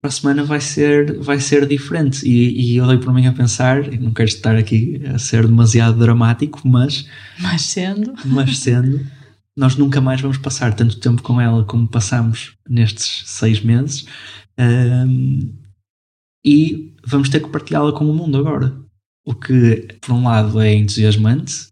Para 0.00 0.08
a 0.08 0.12
semana 0.12 0.44
vai 0.44 0.60
ser, 0.60 1.18
vai 1.18 1.40
ser 1.40 1.66
diferente. 1.66 2.24
E, 2.26 2.72
e 2.72 2.76
eu 2.76 2.86
dei 2.86 2.98
por 2.98 3.12
mim 3.12 3.26
a 3.26 3.32
pensar, 3.32 3.92
e 3.92 3.98
não 3.98 4.12
quero 4.12 4.28
estar 4.28 4.54
aqui 4.54 5.02
a 5.12 5.18
ser 5.18 5.44
demasiado 5.44 5.98
dramático, 5.98 6.60
mas, 6.66 7.04
Mas 7.40 7.62
sendo. 7.62 8.14
mas 8.24 8.58
sendo, 8.58 9.04
nós 9.58 9.74
nunca 9.74 10.00
mais 10.00 10.20
vamos 10.20 10.38
passar 10.38 10.72
tanto 10.72 11.00
tempo 11.00 11.20
com 11.20 11.40
ela 11.40 11.64
como 11.64 11.88
passamos 11.88 12.54
nestes 12.68 13.24
seis 13.26 13.60
meses. 13.60 14.06
Ahm, 14.56 15.52
e 16.44 16.94
vamos 17.04 17.28
ter 17.28 17.40
que 17.40 17.50
partilhá-la 17.50 17.92
com 17.92 18.08
o 18.08 18.14
mundo 18.14 18.38
agora. 18.38 18.72
O 19.26 19.34
que, 19.34 19.88
por 20.00 20.12
um 20.12 20.22
lado, 20.22 20.60
é 20.60 20.72
entusiasmante, 20.72 21.66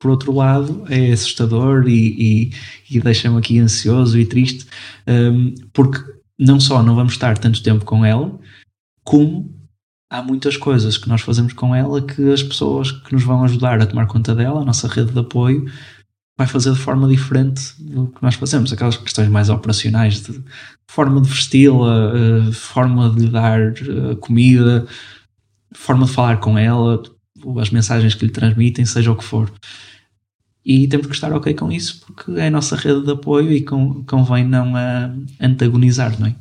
por 0.00 0.10
outro 0.10 0.32
lado, 0.32 0.86
é 0.88 1.12
assustador 1.12 1.86
e, 1.86 2.50
e, 2.90 2.96
e 2.96 3.00
deixa-me 3.00 3.36
aqui 3.36 3.58
ansioso 3.58 4.18
e 4.18 4.24
triste, 4.24 4.66
ahm, 5.06 5.54
porque 5.74 6.02
não 6.38 6.58
só 6.58 6.82
não 6.82 6.96
vamos 6.96 7.12
estar 7.12 7.36
tanto 7.36 7.62
tempo 7.62 7.84
com 7.84 8.06
ela, 8.06 8.40
como 9.04 9.54
há 10.10 10.22
muitas 10.22 10.56
coisas 10.56 10.96
que 10.96 11.10
nós 11.10 11.20
fazemos 11.20 11.52
com 11.52 11.74
ela 11.74 12.00
que 12.00 12.32
as 12.32 12.42
pessoas 12.42 12.90
que 12.90 13.12
nos 13.12 13.22
vão 13.22 13.44
ajudar 13.44 13.82
a 13.82 13.86
tomar 13.86 14.06
conta 14.06 14.34
dela, 14.34 14.62
a 14.62 14.64
nossa 14.64 14.88
rede 14.88 15.12
de 15.12 15.18
apoio, 15.18 15.66
vai 16.38 16.46
fazer 16.46 16.72
de 16.72 16.78
forma 16.78 17.06
diferente 17.08 17.60
do 17.78 18.06
que 18.06 18.22
nós 18.22 18.36
fazemos. 18.36 18.72
Aquelas 18.72 18.96
questões 18.96 19.28
mais 19.28 19.50
operacionais 19.50 20.22
de 20.22 20.40
forma 20.86 21.20
de 21.20 21.28
vesti-la, 21.28 22.12
eh, 22.48 22.52
forma 22.52 23.10
de 23.10 23.22
lhe 23.26 23.28
dar 23.30 23.60
eh, 23.60 24.14
comida, 24.20 24.86
forma 25.74 26.06
de 26.06 26.12
falar 26.12 26.38
com 26.38 26.56
ela, 26.56 27.02
as 27.60 27.70
mensagens 27.70 28.14
que 28.14 28.24
lhe 28.24 28.30
transmitem, 28.32 28.86
seja 28.86 29.10
o 29.12 29.16
que 29.16 29.24
for. 29.24 29.52
E 30.64 30.86
temos 30.86 31.06
que 31.06 31.12
estar 31.14 31.32
ok 31.32 31.52
com 31.54 31.72
isso, 31.72 32.00
porque 32.06 32.30
é 32.40 32.46
a 32.46 32.50
nossa 32.50 32.76
rede 32.76 33.02
de 33.04 33.10
apoio 33.12 33.50
e 33.52 33.62
con- 33.62 34.04
convém 34.04 34.44
não 34.46 34.76
a 34.76 35.10
antagonizar, 35.40 36.18
não 36.20 36.28
é? 36.28 36.34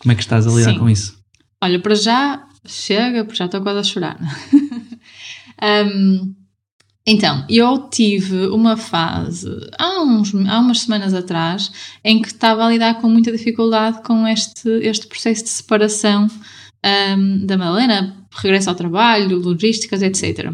Como 0.00 0.12
é 0.12 0.14
que 0.14 0.20
estás 0.22 0.46
a 0.46 0.50
lidar 0.50 0.72
Sim. 0.72 0.78
com 0.78 0.88
isso? 0.90 1.18
Olha, 1.62 1.80
para 1.80 1.94
já 1.94 2.46
chega, 2.66 3.24
porque 3.24 3.38
já 3.38 3.46
estou 3.46 3.60
quase 3.60 3.78
a 3.80 3.82
chorar. 3.82 4.18
Hum, 5.62 6.34
então, 7.06 7.44
eu 7.48 7.88
tive 7.88 8.48
uma 8.48 8.76
fase 8.76 9.48
há, 9.78 10.02
uns, 10.02 10.34
há 10.34 10.58
umas 10.58 10.80
semanas 10.80 11.14
atrás 11.14 11.70
em 12.02 12.20
que 12.20 12.26
estava 12.26 12.66
a 12.66 12.68
lidar 12.68 13.00
com 13.00 13.08
muita 13.08 13.30
dificuldade 13.30 14.02
com 14.02 14.26
este, 14.26 14.68
este 14.82 15.06
processo 15.06 15.44
de 15.44 15.50
separação 15.50 16.26
hum, 16.84 17.46
da 17.46 17.56
Madalena, 17.56 18.16
regresso 18.32 18.68
ao 18.68 18.74
trabalho, 18.74 19.38
logísticas, 19.38 20.02
etc. 20.02 20.52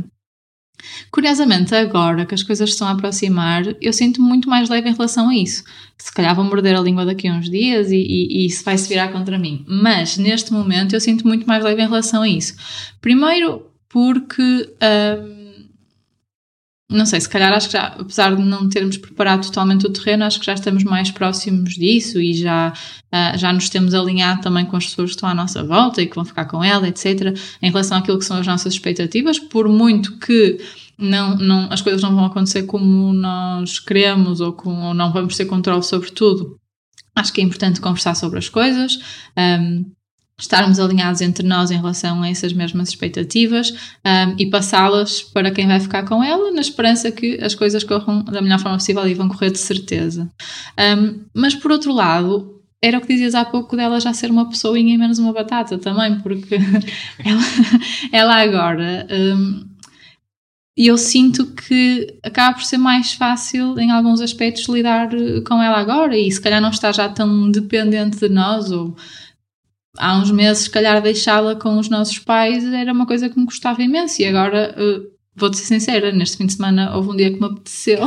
Curiosamente, 1.10 1.74
agora 1.74 2.26
que 2.26 2.34
as 2.34 2.42
coisas 2.42 2.68
estão 2.68 2.86
a 2.86 2.90
aproximar, 2.90 3.62
eu 3.80 3.92
sinto-me 3.92 4.28
muito 4.28 4.46
mais 4.46 4.68
leve 4.68 4.90
em 4.90 4.92
relação 4.92 5.30
a 5.30 5.34
isso. 5.34 5.64
Se 5.96 6.12
calhar 6.12 6.34
vou 6.34 6.44
morder 6.44 6.76
a 6.76 6.80
língua 6.80 7.06
daqui 7.06 7.28
a 7.28 7.32
uns 7.32 7.48
dias 7.48 7.90
e, 7.90 7.96
e, 7.96 8.42
e 8.42 8.46
isso 8.46 8.62
vai 8.62 8.76
se 8.76 8.90
virar 8.90 9.08
contra 9.08 9.38
mim. 9.38 9.64
Mas 9.66 10.18
neste 10.18 10.52
momento 10.52 10.92
eu 10.92 11.00
sinto 11.00 11.26
muito 11.26 11.46
mais 11.46 11.64
leve 11.64 11.80
em 11.80 11.86
relação 11.86 12.20
a 12.22 12.28
isso. 12.28 12.54
Primeiro, 13.00 13.66
porque 13.88 14.42
hum, 14.42 15.41
não 16.92 17.07
sei, 17.07 17.20
se 17.20 17.28
calhar 17.28 17.52
acho 17.52 17.68
que 17.68 17.72
já, 17.72 17.87
apesar 17.87 18.37
de 18.37 18.42
não 18.42 18.68
termos 18.68 18.96
preparado 18.96 19.46
totalmente 19.46 19.87
o 19.87 19.90
terreno, 19.90 20.24
acho 20.24 20.38
que 20.38 20.46
já 20.46 20.55
estamos 20.55 20.85
mais 20.85 21.11
próximos 21.11 21.74
disso 21.74 22.20
e 22.20 22.35
já, 22.35 22.72
uh, 22.72 23.38
já 23.38 23.52
nos 23.52 23.68
temos 23.68 23.94
alinhado 23.94 24.42
também 24.42 24.64
com 24.64 24.76
as 24.76 24.87
pessoas 24.87 25.11
que 25.11 25.16
estão 25.16 25.28
à 25.28 25.35
nossa 25.35 25.64
volta 25.64 26.02
e 26.02 26.07
que 26.07 26.14
vão 26.14 26.24
ficar 26.24 26.44
com 26.44 26.62
ela, 26.62 26.87
etc., 26.87 27.37
em 27.61 27.70
relação 27.70 27.98
àquilo 27.98 28.18
que 28.18 28.24
são 28.24 28.37
as 28.37 28.46
nossas 28.46 28.74
expectativas, 28.74 29.38
por 29.38 29.68
muito 29.68 30.18
que 30.18 30.59
não, 30.98 31.37
não, 31.37 31.72
as 31.72 31.81
coisas 31.81 32.02
não 32.02 32.14
vão 32.14 32.26
acontecer 32.26 32.64
como 32.64 33.12
nós 33.12 33.81
queremos 33.81 34.40
ou, 34.40 34.52
com, 34.52 34.88
ou 34.88 34.94
não 34.94 35.12
vamos 35.12 35.37
ter 35.37 35.46
controle 35.46 35.83
sobre 35.83 36.11
tudo. 36.11 36.57
Acho 37.14 37.33
que 37.33 37.40
é 37.40 37.44
importante 37.44 37.81
conversar 37.81 38.14
sobre 38.14 38.38
as 38.38 38.48
coisas. 38.48 38.98
Um, 39.37 39.85
estarmos 40.42 40.81
alinhados 40.81 41.20
entre 41.20 41.46
nós 41.46 41.70
em 41.70 41.76
relação 41.76 42.20
a 42.22 42.28
essas 42.28 42.52
mesmas 42.52 42.88
expectativas 42.88 43.70
um, 44.05 44.35
e 44.37 44.46
passá-las 44.46 45.22
para 45.22 45.52
quem 45.52 45.68
vai 45.68 45.78
ficar 45.78 46.05
com 46.05 46.22
ela, 46.22 46.50
na 46.50 46.61
esperança 46.61 47.12
que 47.12 47.38
as 47.40 47.55
coisas 47.55 47.85
corram 47.85 48.24
da 48.24 48.42
melhor 48.42 48.59
forma 48.59 48.76
possível 48.76 49.07
e 49.07 49.14
vão 49.14 49.28
correr 49.28 49.50
de 49.50 49.59
certeza. 49.59 50.28
Um, 50.98 51.20
mas 51.33 51.55
por 51.55 51.70
outro 51.70 51.92
lado, 51.92 52.61
era 52.83 52.98
o 52.98 53.00
que 53.00 53.07
dizias 53.07 53.37
há 53.37 53.44
pouco 53.44 53.76
dela 53.76 54.00
já 54.00 54.12
ser 54.12 54.31
uma 54.31 54.48
pessoinha 54.48 54.92
e 54.92 54.98
menos 54.98 55.20
uma 55.20 55.33
batata 55.33 55.78
também, 55.78 56.18
porque 56.20 56.57
ela, 57.24 57.42
ela 58.12 58.42
agora. 58.42 59.07
Um, 59.11 59.72
e 60.76 60.87
eu 60.87 60.96
sinto 60.96 61.46
que 61.46 62.18
acaba 62.22 62.55
por 62.55 62.64
ser 62.64 62.78
mais 62.78 63.12
fácil, 63.12 63.78
em 63.78 63.90
alguns 63.90 64.20
aspectos, 64.20 64.66
lidar 64.68 65.11
com 65.46 65.62
ela 65.62 65.78
agora 65.78 66.16
e 66.16 66.33
se 66.33 66.40
calhar 66.40 66.61
não 66.62 66.70
está 66.70 66.90
já 66.90 67.09
tão 67.09 67.50
dependente 67.50 68.18
de 68.18 68.28
nós 68.28 68.72
ou 68.72 68.96
há 69.98 70.18
uns 70.18 70.31
meses, 70.31 70.64
se 70.64 70.70
calhar, 70.70 71.00
deixá-la 71.02 71.55
com 71.57 71.78
os 71.78 71.88
nossos 71.88 72.18
pais 72.18 72.64
era 72.64 72.92
uma 72.92 73.07
coisa 73.07 73.28
que 73.28 73.38
me 73.38 73.44
gostava 73.44 73.83
imenso. 73.83 74.20
E 74.22 74.26
agora, 74.26 74.74
uh, 74.78 75.11
vou-te 75.35 75.57
ser 75.57 75.64
sincera, 75.64 76.12
neste 76.12 76.37
fim 76.37 76.46
de 76.46 76.55
semana 76.55 76.94
houve 76.96 77.11
um 77.11 77.16
dia 77.16 77.33
que 77.33 77.40
me 77.40 77.46
apeteceu 77.46 78.00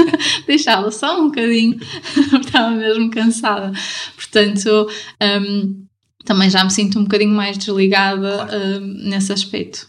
deixá-la 0.46 0.90
só 0.90 1.20
um 1.20 1.26
bocadinho, 1.26 1.78
estava 2.40 2.70
mesmo 2.70 3.10
cansada. 3.10 3.72
Portanto, 4.14 4.88
um, 5.22 5.86
também 6.24 6.50
já 6.50 6.64
me 6.64 6.70
sinto 6.70 6.98
um 6.98 7.04
bocadinho 7.04 7.34
mais 7.34 7.58
desligada 7.58 8.46
uh, 8.46 8.80
nesse 8.80 9.32
aspecto. 9.32 9.88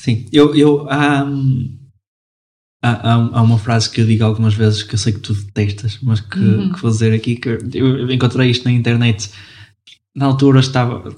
Sim, 0.00 0.26
eu, 0.32 0.54
eu 0.54 0.88
há, 0.88 1.26
há, 2.92 3.12
há, 3.14 3.42
uma 3.42 3.58
frase 3.58 3.90
que 3.90 4.00
eu 4.00 4.06
digo 4.06 4.24
algumas 4.24 4.54
vezes 4.54 4.82
que 4.82 4.94
eu 4.94 4.98
sei 4.98 5.12
que 5.12 5.20
tu 5.20 5.34
detestas, 5.34 5.98
mas 6.02 6.20
que, 6.20 6.38
uhum. 6.38 6.72
que 6.72 6.80
vou 6.80 6.90
dizer 6.90 7.12
aqui, 7.12 7.36
que 7.36 7.48
eu 7.48 8.10
encontrei 8.10 8.50
isto 8.50 8.64
na 8.64 8.72
internet. 8.72 9.30
Na 10.14 10.26
altura 10.26 10.60
estava 10.60 11.14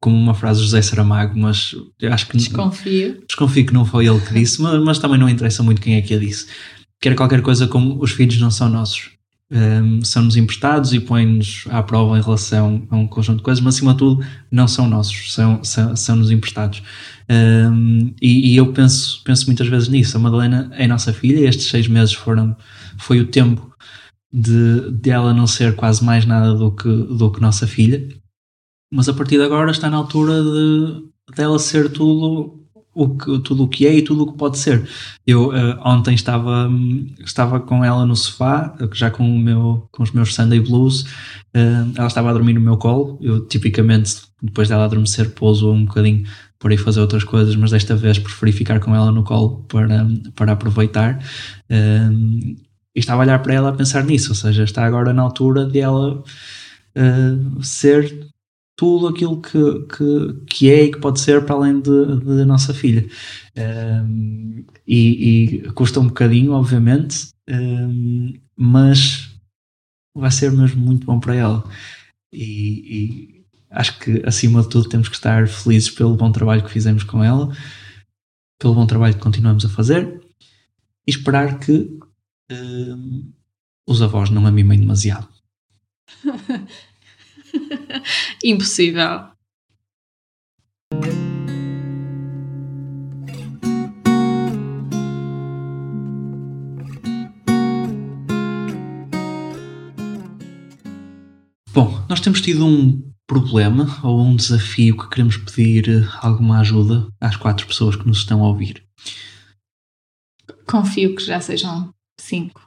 como 0.00 0.16
uma 0.16 0.34
frase 0.34 0.58
de 0.58 0.66
José 0.66 0.82
Saramago, 0.82 1.38
mas 1.38 1.74
eu 2.00 2.12
acho 2.12 2.26
que. 2.26 2.36
Desconfio. 2.36 3.22
Desconfio 3.26 3.66
que 3.66 3.72
não 3.72 3.84
foi 3.84 4.06
ele 4.06 4.20
que 4.20 4.34
disse, 4.34 4.60
mas, 4.60 4.82
mas 4.82 4.98
também 4.98 5.18
não 5.18 5.28
interessa 5.28 5.62
muito 5.62 5.80
quem 5.80 5.94
é 5.94 6.02
que 6.02 6.12
a 6.12 6.18
disse. 6.18 6.46
Que 7.00 7.08
era 7.08 7.16
qualquer 7.16 7.40
coisa 7.40 7.68
como 7.68 8.02
os 8.02 8.10
filhos 8.10 8.38
não 8.40 8.50
são 8.50 8.68
nossos. 8.68 9.10
Um, 9.54 10.02
são-nos 10.02 10.34
emprestados 10.34 10.94
e 10.94 11.00
põem-nos 11.00 11.66
à 11.68 11.82
prova 11.82 12.18
em 12.18 12.22
relação 12.22 12.86
a 12.90 12.96
um 12.96 13.06
conjunto 13.06 13.36
de 13.36 13.42
coisas, 13.42 13.62
mas 13.62 13.74
acima 13.74 13.92
de 13.92 13.98
tudo 13.98 14.24
não 14.50 14.66
são 14.66 14.88
nossos, 14.88 15.34
são-nos 15.34 15.68
são, 15.68 15.94
são 15.94 16.32
emprestados. 16.32 16.82
Um, 17.28 18.14
e, 18.20 18.52
e, 18.52 18.56
eu 18.56 18.72
penso, 18.72 19.22
penso 19.24 19.46
muitas 19.46 19.68
vezes 19.68 19.88
nisso. 19.88 20.16
A 20.16 20.20
Madalena 20.20 20.70
é 20.72 20.86
nossa 20.86 21.12
filha, 21.12 21.46
estes 21.46 21.68
seis 21.68 21.86
meses 21.86 22.14
foram, 22.14 22.56
foi 22.98 23.20
o 23.20 23.26
tempo 23.26 23.70
de, 24.32 24.90
de 24.90 25.10
ela 25.10 25.34
não 25.34 25.46
ser 25.46 25.76
quase 25.76 26.02
mais 26.02 26.24
nada 26.24 26.54
do 26.54 26.74
que, 26.74 26.88
do 26.88 27.30
que 27.30 27.40
nossa 27.40 27.66
filha, 27.66 28.08
mas 28.90 29.06
a 29.08 29.12
partir 29.12 29.36
de 29.36 29.44
agora 29.44 29.70
está 29.70 29.90
na 29.90 29.98
altura 29.98 30.42
de 30.42 31.12
dela 31.36 31.58
ser 31.58 31.90
tudo 31.92 32.61
o 32.94 33.16
que, 33.16 33.38
tudo 33.40 33.64
o 33.64 33.68
que 33.68 33.86
é 33.86 33.94
e 33.94 34.02
tudo 34.02 34.24
o 34.24 34.32
que 34.32 34.38
pode 34.38 34.58
ser. 34.58 34.86
Eu 35.26 35.48
uh, 35.48 35.78
ontem 35.84 36.14
estava, 36.14 36.70
estava 37.24 37.60
com 37.60 37.84
ela 37.84 38.04
no 38.04 38.14
sofá, 38.14 38.76
já 38.92 39.10
com, 39.10 39.24
o 39.24 39.38
meu, 39.38 39.88
com 39.90 40.02
os 40.02 40.12
meus 40.12 40.34
Sunday 40.34 40.60
Blues, 40.60 41.02
uh, 41.54 41.92
ela 41.96 42.06
estava 42.06 42.30
a 42.30 42.32
dormir 42.32 42.54
no 42.54 42.60
meu 42.60 42.76
colo, 42.76 43.18
eu 43.22 43.46
tipicamente, 43.46 44.22
depois 44.42 44.68
dela 44.68 44.84
adormecer, 44.84 45.30
pouso 45.30 45.72
um 45.72 45.86
bocadinho 45.86 46.24
para 46.58 46.74
ir 46.74 46.78
fazer 46.78 47.00
outras 47.00 47.24
coisas, 47.24 47.56
mas 47.56 47.70
desta 47.70 47.96
vez 47.96 48.18
preferi 48.18 48.52
ficar 48.52 48.78
com 48.78 48.94
ela 48.94 49.10
no 49.10 49.24
colo 49.24 49.64
para, 49.68 50.06
para 50.36 50.52
aproveitar. 50.52 51.18
Uh, 51.70 52.56
e 52.94 53.00
estava 53.00 53.22
a 53.22 53.24
olhar 53.24 53.38
para 53.40 53.54
ela 53.54 53.70
a 53.70 53.72
pensar 53.72 54.04
nisso, 54.04 54.30
ou 54.30 54.34
seja, 54.34 54.64
está 54.64 54.84
agora 54.84 55.14
na 55.14 55.22
altura 55.22 55.64
de 55.64 55.80
ela 55.80 56.22
ser 57.62 58.31
tudo 58.76 59.08
aquilo 59.08 59.40
que, 59.40 59.86
que, 59.86 60.44
que 60.46 60.70
é 60.70 60.84
e 60.84 60.92
que 60.92 60.98
pode 60.98 61.20
ser 61.20 61.44
para 61.44 61.54
além 61.54 61.80
de, 61.80 62.44
nossa 62.44 62.72
filha. 62.72 63.08
Um, 63.56 64.64
e, 64.86 65.64
e, 65.64 65.72
custa 65.72 66.00
um 66.00 66.06
bocadinho, 66.08 66.52
obviamente, 66.52 67.32
um, 67.48 68.34
mas 68.56 69.30
vai 70.14 70.30
ser 70.30 70.52
mesmo 70.52 70.80
muito 70.80 71.06
bom 71.06 71.20
para 71.20 71.34
ela. 71.34 71.64
E, 72.32 72.42
e, 72.42 73.44
acho 73.70 73.98
que, 73.98 74.22
acima 74.26 74.62
de 74.62 74.68
tudo, 74.68 74.88
temos 74.88 75.08
que 75.08 75.16
estar 75.16 75.46
felizes 75.48 75.90
pelo 75.90 76.16
bom 76.16 76.32
trabalho 76.32 76.64
que 76.64 76.70
fizemos 76.70 77.04
com 77.04 77.22
ela, 77.22 77.54
pelo 78.58 78.74
bom 78.74 78.86
trabalho 78.86 79.14
que 79.14 79.20
continuamos 79.20 79.64
a 79.64 79.68
fazer 79.68 80.22
e 81.06 81.10
esperar 81.10 81.58
que 81.58 81.98
um, 82.50 83.32
os 83.86 84.00
avós 84.02 84.30
não 84.30 84.46
a 84.46 84.50
mimem 84.50 84.80
demasiado. 84.80 85.28
Impossível. 88.42 89.32
Bom, 101.72 102.04
nós 102.08 102.20
temos 102.20 102.40
tido 102.42 102.66
um 102.66 103.12
problema 103.26 103.98
ou 104.02 104.20
um 104.20 104.36
desafio 104.36 104.96
que 104.96 105.08
queremos 105.08 105.38
pedir 105.38 105.88
eh, 105.88 106.08
alguma 106.20 106.60
ajuda 106.60 107.08
às 107.18 107.34
quatro 107.34 107.66
pessoas 107.66 107.96
que 107.96 108.06
nos 108.06 108.18
estão 108.18 108.44
a 108.44 108.48
ouvir. 108.48 108.84
Confio 110.66 111.14
que 111.14 111.24
já 111.24 111.40
sejam 111.40 111.94
cinco. 112.20 112.60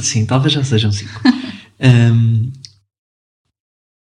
Sim, 0.00 0.24
talvez 0.26 0.52
já 0.52 0.62
sejam 0.62 0.92
cinco. 0.92 1.20
um, 2.12 2.52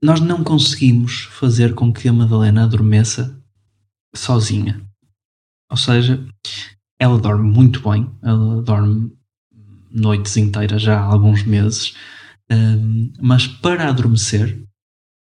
nós 0.03 0.21
não 0.21 0.45
conseguimos 0.45 1.23
fazer 1.33 1.75
com 1.75 1.93
que 1.93 2.09
a 2.09 2.13
Madalena 2.13 2.65
adormeça 2.65 3.41
sozinha. 4.15 4.81
Ou 5.71 5.77
seja, 5.77 6.25
ela 6.99 7.19
dorme 7.19 7.51
muito 7.51 7.89
bem, 7.89 8.11
ela 8.23 8.63
dorme 8.63 9.13
noites 9.91 10.37
inteiras 10.37 10.83
já 10.83 10.99
há 10.99 11.05
alguns 11.05 11.43
meses, 11.43 11.95
um, 12.51 13.13
mas 13.21 13.47
para 13.47 13.89
adormecer 13.89 14.63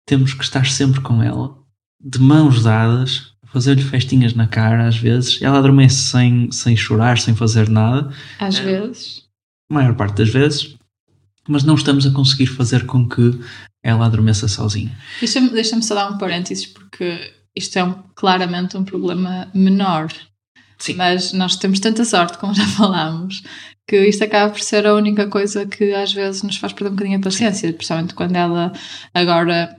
temos 0.05 0.33
que 0.33 0.43
estar 0.43 0.65
sempre 0.65 1.01
com 1.01 1.21
ela, 1.21 1.57
de 2.03 2.19
mãos 2.19 2.63
dadas, 2.63 3.33
fazer-lhe 3.45 3.81
festinhas 3.81 4.33
na 4.33 4.47
cara 4.47 4.87
às 4.87 4.97
vezes. 4.97 5.41
Ela 5.41 5.59
adormece 5.59 5.95
sem, 5.95 6.51
sem 6.51 6.75
chorar, 6.75 7.17
sem 7.17 7.33
fazer 7.33 7.69
nada. 7.69 8.13
Às 8.39 8.57
é, 8.57 8.63
vezes. 8.63 9.23
A 9.71 9.73
maior 9.73 9.95
parte 9.95 10.17
das 10.17 10.29
vezes. 10.29 10.75
Mas 11.47 11.63
não 11.63 11.75
estamos 11.75 12.05
a 12.05 12.11
conseguir 12.11 12.47
fazer 12.47 12.85
com 12.85 13.07
que 13.07 13.39
ela 13.85 14.07
adormeça 14.07 14.47
sozinha. 14.47 14.91
Deixa-me 15.19 15.49
deixa 15.49 15.79
só 15.79 15.93
dar 15.93 16.11
um 16.11 16.17
parênteses, 16.17 16.65
porque 16.65 17.31
isto 17.55 17.77
é 17.77 17.83
um, 17.83 17.93
claramente 18.15 18.75
um 18.75 18.83
problema 18.83 19.47
menor. 19.53 20.11
Sim. 20.79 20.95
Mas 20.95 21.31
nós 21.31 21.55
temos 21.55 21.79
tanta 21.79 22.03
sorte, 22.03 22.39
como 22.39 22.51
já 22.55 22.65
falámos, 22.65 23.43
que 23.87 24.07
isto 24.07 24.23
acaba 24.23 24.51
por 24.51 24.59
ser 24.59 24.87
a 24.87 24.95
única 24.95 25.27
coisa 25.27 25.67
que 25.67 25.93
às 25.93 26.11
vezes 26.11 26.41
nos 26.41 26.57
faz 26.57 26.73
perder 26.73 26.89
um 26.89 26.95
bocadinho 26.95 27.19
a 27.19 27.21
paciência, 27.21 27.71
principalmente 27.71 28.15
quando 28.15 28.35
ela 28.35 28.73
agora 29.13 29.77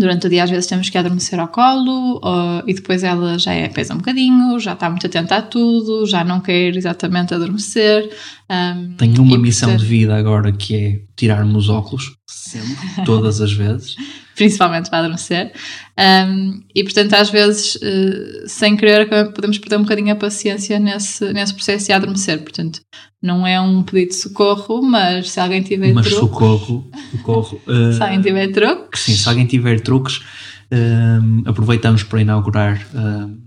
Durante 0.00 0.26
o 0.26 0.30
dia, 0.30 0.44
às 0.44 0.48
vezes, 0.48 0.66
temos 0.66 0.88
que 0.88 0.96
adormecer 0.96 1.38
ao 1.38 1.48
colo 1.48 2.18
ou, 2.22 2.62
e 2.66 2.72
depois 2.72 3.04
ela 3.04 3.38
já 3.38 3.52
é, 3.52 3.68
pesa 3.68 3.92
um 3.92 3.98
bocadinho, 3.98 4.58
já 4.58 4.72
está 4.72 4.88
muito 4.88 5.06
atenta 5.06 5.36
a 5.36 5.42
tudo, 5.42 6.06
já 6.06 6.24
não 6.24 6.40
quer 6.40 6.74
exatamente 6.74 7.34
adormecer. 7.34 8.08
Um, 8.50 8.94
Tenho 8.96 9.22
uma 9.22 9.36
missão 9.36 9.76
de 9.76 9.84
vida 9.84 10.16
agora 10.16 10.52
que 10.52 10.74
é 10.74 11.00
tirar-me 11.14 11.54
os 11.54 11.68
óculos, 11.68 12.16
sempre, 12.26 12.78
todas 13.04 13.42
as 13.42 13.52
vezes. 13.52 13.94
Principalmente 14.34 14.88
para 14.88 15.00
adormecer. 15.00 15.52
Um, 15.98 16.62
e 16.74 16.82
portanto, 16.82 17.12
às 17.12 17.28
vezes, 17.28 17.74
uh, 17.74 18.48
sem 18.48 18.78
querer, 18.78 19.06
podemos 19.34 19.58
perder 19.58 19.76
um 19.76 19.82
bocadinho 19.82 20.12
a 20.14 20.16
paciência 20.16 20.78
nesse, 20.78 21.30
nesse 21.34 21.52
processo 21.52 21.88
de 21.88 21.92
adormecer. 21.92 22.38
Portanto, 22.40 22.80
não 23.22 23.46
é 23.46 23.60
um 23.60 23.82
pedido 23.82 24.10
de 24.10 24.16
socorro, 24.16 24.82
mas 24.82 25.30
se 25.30 25.40
alguém 25.40 25.62
tiver 25.62 25.92
mas 25.92 26.06
truques. 26.06 26.20
socorro, 26.20 26.90
socorro. 27.10 27.60
Uh, 27.66 27.92
se 27.92 28.02
alguém 28.02 28.22
tiver 28.22 28.48
truques. 28.48 29.00
Sim, 29.02 29.14
se 29.14 29.28
alguém 29.28 29.46
tiver 29.46 29.80
truques, 29.80 30.18
uh, 30.72 31.48
aproveitamos 31.48 32.02
para 32.02 32.22
inaugurar 32.22 32.86
uh, 32.94 33.38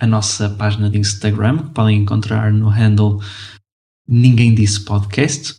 a 0.00 0.06
nossa 0.06 0.50
página 0.50 0.90
de 0.90 0.98
Instagram, 0.98 1.58
que 1.58 1.70
podem 1.70 1.98
encontrar 2.00 2.52
no 2.52 2.68
handle 2.68 3.20
Ninguém 4.08 4.54
Disse 4.54 4.80
Podcast, 4.84 5.56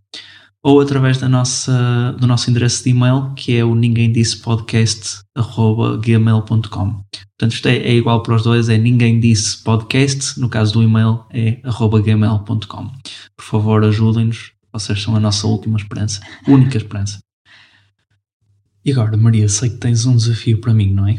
ou 0.67 0.80
através 0.82 1.17
da 1.17 1.30
nossa, 1.30 2.13
do 2.19 2.27
nosso 2.27 2.49
endereço 2.49 2.84
de 2.84 2.89
e-mail, 2.89 3.34
que 3.36 3.56
é 3.56 3.63
o 3.63 3.73
ninguém 3.73 4.12
disse 4.12 4.36
podcast.gmail.com. 4.41 6.60
Portanto, 6.60 7.53
isto 7.53 7.69
é, 7.69 7.77
é, 7.77 7.95
igual 7.95 8.21
para 8.21 8.36
os 8.36 8.43
dois, 8.43 8.67
é 8.67 8.77
ninguém 8.77 9.17
disse 9.17 9.63
podcast, 9.63 10.38
no 10.38 10.49
caso 10.49 10.73
do 10.73 10.84
e-mail 10.84 11.23
é 11.30 11.62
gmail.com. 12.03 12.91
Por 13.38 13.45
favor, 13.45 13.82
ajudem-nos, 13.86 14.51
vocês 14.73 15.01
são 15.01 15.15
a 15.15 15.21
nossa 15.21 15.47
última 15.47 15.77
esperança, 15.77 16.19
única 16.45 16.75
esperança. 16.75 17.19
E 18.84 18.91
agora, 18.91 19.15
Maria, 19.15 19.47
sei 19.47 19.69
que 19.69 19.77
tens 19.77 20.06
um 20.06 20.17
desafio 20.17 20.60
para 20.60 20.73
mim, 20.73 20.91
não 20.91 21.08
é? 21.08 21.17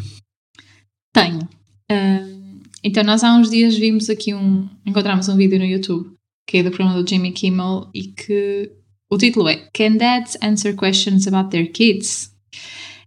Tenho. 1.14 1.48
Uh, 1.90 2.60
então, 2.84 3.02
nós 3.02 3.24
há 3.24 3.34
uns 3.34 3.48
dias 3.48 3.78
vimos 3.78 4.10
aqui 4.10 4.34
um. 4.34 4.68
Encontramos 4.84 5.26
um 5.30 5.36
vídeo 5.36 5.58
no 5.58 5.64
YouTube 5.64 6.12
que 6.46 6.58
é 6.58 6.62
do 6.62 6.70
programa 6.70 7.02
do 7.02 7.08
Jimmy 7.08 7.32
Kimmel 7.32 7.88
e 7.94 8.02
que 8.04 8.76
o 9.10 9.16
título 9.16 9.48
é 9.48 9.56
Can 9.72 9.96
Dads 9.96 10.36
Answer 10.42 10.76
Questions 10.76 11.26
About 11.26 11.50
Their 11.50 11.70
Kids? 11.72 12.32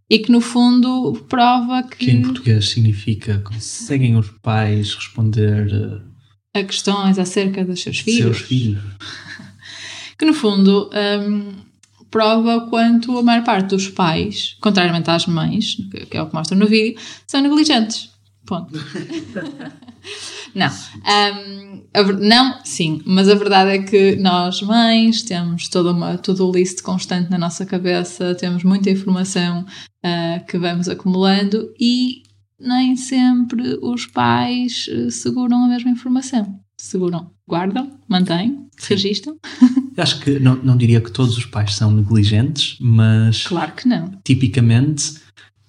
E 0.09 0.19
que 0.19 0.31
no 0.31 0.41
fundo 0.41 1.13
prova 1.29 1.83
que. 1.83 2.05
Que 2.05 2.11
em 2.11 2.21
português 2.21 2.69
significa 2.69 3.39
conseguem 3.39 4.17
os 4.17 4.29
pais 4.41 4.93
responder 4.93 5.71
eh, 6.53 6.59
a 6.59 6.63
questões 6.63 7.17
acerca 7.17 7.63
dos 7.63 7.81
seus 7.81 7.99
filhos. 7.99 8.37
Seus 8.37 8.47
filhos. 8.47 8.81
que 10.19 10.25
no 10.25 10.33
fundo 10.33 10.89
um, 10.93 11.53
prova 12.11 12.67
quanto 12.69 13.17
a 13.17 13.23
maior 13.23 13.43
parte 13.45 13.69
dos 13.69 13.87
pais, 13.87 14.57
contrariamente 14.59 15.09
às 15.09 15.25
mães, 15.25 15.77
que 16.09 16.17
é 16.17 16.21
o 16.21 16.27
que 16.27 16.35
mostra 16.35 16.57
no 16.57 16.67
vídeo, 16.67 16.99
são 17.25 17.41
negligentes. 17.41 18.11
Ponto. 18.45 18.73
não. 20.55 20.67
Um, 20.67 21.83
a, 21.93 22.03
não, 22.03 22.59
sim, 22.63 23.01
mas 23.05 23.29
a 23.29 23.35
verdade 23.35 23.71
é 23.71 23.79
que 23.79 24.15
nós, 24.15 24.61
mães, 24.61 25.21
temos 25.21 25.67
toda 25.67 25.91
uma 25.91 26.17
to-do 26.17 26.51
list 26.51 26.81
constante 26.81 27.29
na 27.29 27.37
nossa 27.37 27.65
cabeça, 27.65 28.35
temos 28.35 28.63
muita 28.63 28.89
informação 28.89 29.65
uh, 30.05 30.45
que 30.47 30.57
vamos 30.57 30.89
acumulando 30.89 31.71
e 31.79 32.23
nem 32.59 32.95
sempre 32.95 33.77
os 33.81 34.05
pais 34.05 34.87
uh, 34.87 35.11
seguram 35.11 35.65
a 35.65 35.67
mesma 35.67 35.91
informação. 35.91 36.59
Seguram, 36.77 37.31
guardam, 37.47 37.99
mantêm, 38.07 38.67
registram. 38.79 39.37
acho 39.95 40.19
que 40.19 40.39
não, 40.39 40.55
não 40.55 40.75
diria 40.75 40.99
que 40.99 41.11
todos 41.11 41.37
os 41.37 41.45
pais 41.45 41.75
são 41.75 41.91
negligentes, 41.91 42.77
mas. 42.81 43.45
Claro 43.45 43.73
que 43.73 43.87
não. 43.87 44.19
Tipicamente, 44.23 45.13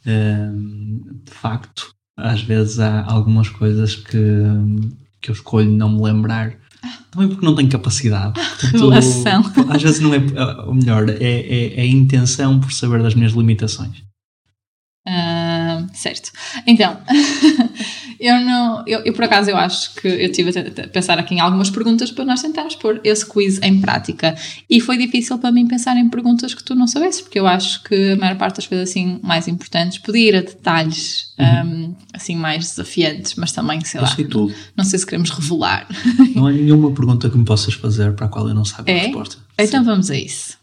de 0.04 1.30
facto, 1.30 1.94
às 2.22 2.40
vezes 2.42 2.78
há 2.78 3.04
algumas 3.04 3.48
coisas 3.48 3.94
que, 3.96 4.18
que 5.20 5.30
eu 5.30 5.35
escolho 5.35 5.70
não 5.70 5.90
me 5.90 6.02
lembrar. 6.02 6.54
Também 7.11 7.28
porque 7.28 7.44
não 7.44 7.54
tenho 7.54 7.68
capacidade. 7.68 8.32
Portanto, 8.35 8.88
Relação. 8.88 9.44
Às 9.68 9.82
vezes 9.82 10.00
não 10.00 10.14
é. 10.14 10.18
O 10.66 10.74
melhor, 10.74 11.08
é, 11.08 11.14
é, 11.20 11.78
é 11.78 11.82
a 11.82 11.87
intenção 11.87 12.58
por 12.58 12.72
saber 12.72 13.02
das 13.02 13.14
minhas 13.14 13.32
limitações. 13.32 14.02
Certo. 16.02 16.32
Então, 16.66 16.98
eu 18.18 18.40
não. 18.40 18.82
Eu, 18.88 19.02
eu, 19.04 19.12
por 19.12 19.22
acaso 19.22 19.50
eu 19.50 19.56
acho 19.56 19.94
que 19.94 20.08
eu 20.08 20.32
tive 20.32 20.50
a 20.58 20.88
pensar 20.88 21.16
aqui 21.16 21.36
em 21.36 21.38
algumas 21.38 21.70
perguntas 21.70 22.10
para 22.10 22.24
nós 22.24 22.42
tentarmos 22.42 22.74
pôr 22.74 23.00
esse 23.04 23.24
quiz 23.24 23.62
em 23.62 23.80
prática. 23.80 24.34
E 24.68 24.80
foi 24.80 24.98
difícil 24.98 25.38
para 25.38 25.52
mim 25.52 25.64
pensar 25.68 25.96
em 25.96 26.08
perguntas 26.08 26.54
que 26.54 26.64
tu 26.64 26.74
não 26.74 26.88
soubesses, 26.88 27.20
porque 27.20 27.38
eu 27.38 27.46
acho 27.46 27.84
que 27.84 28.14
a 28.14 28.16
maior 28.16 28.36
parte 28.36 28.56
das 28.56 28.66
coisas 28.66 28.90
assim 28.90 29.20
mais 29.22 29.46
importantes 29.46 29.98
podia 29.98 30.28
ir 30.30 30.34
a 30.34 30.40
detalhes 30.40 31.32
uhum. 31.38 31.90
um, 31.90 31.96
assim 32.12 32.34
mais 32.34 32.70
desafiantes, 32.70 33.36
mas 33.36 33.52
também, 33.52 33.80
sei 33.84 34.00
eu 34.00 34.02
lá. 34.02 34.08
Sei 34.12 34.24
tudo. 34.24 34.52
Não 34.76 34.84
sei 34.84 34.98
se 34.98 35.06
queremos 35.06 35.30
revelar. 35.30 35.86
Não 36.34 36.48
há 36.48 36.50
nenhuma 36.50 36.90
pergunta 36.90 37.30
que 37.30 37.38
me 37.38 37.44
possas 37.44 37.74
fazer 37.74 38.12
para 38.14 38.26
a 38.26 38.28
qual 38.28 38.48
eu 38.48 38.54
não 38.54 38.64
saiba 38.64 38.90
é? 38.90 38.98
a 38.98 39.02
resposta. 39.04 39.36
Então 39.56 39.80
Sim. 39.80 39.86
vamos 39.86 40.10
a 40.10 40.16
isso. 40.16 40.58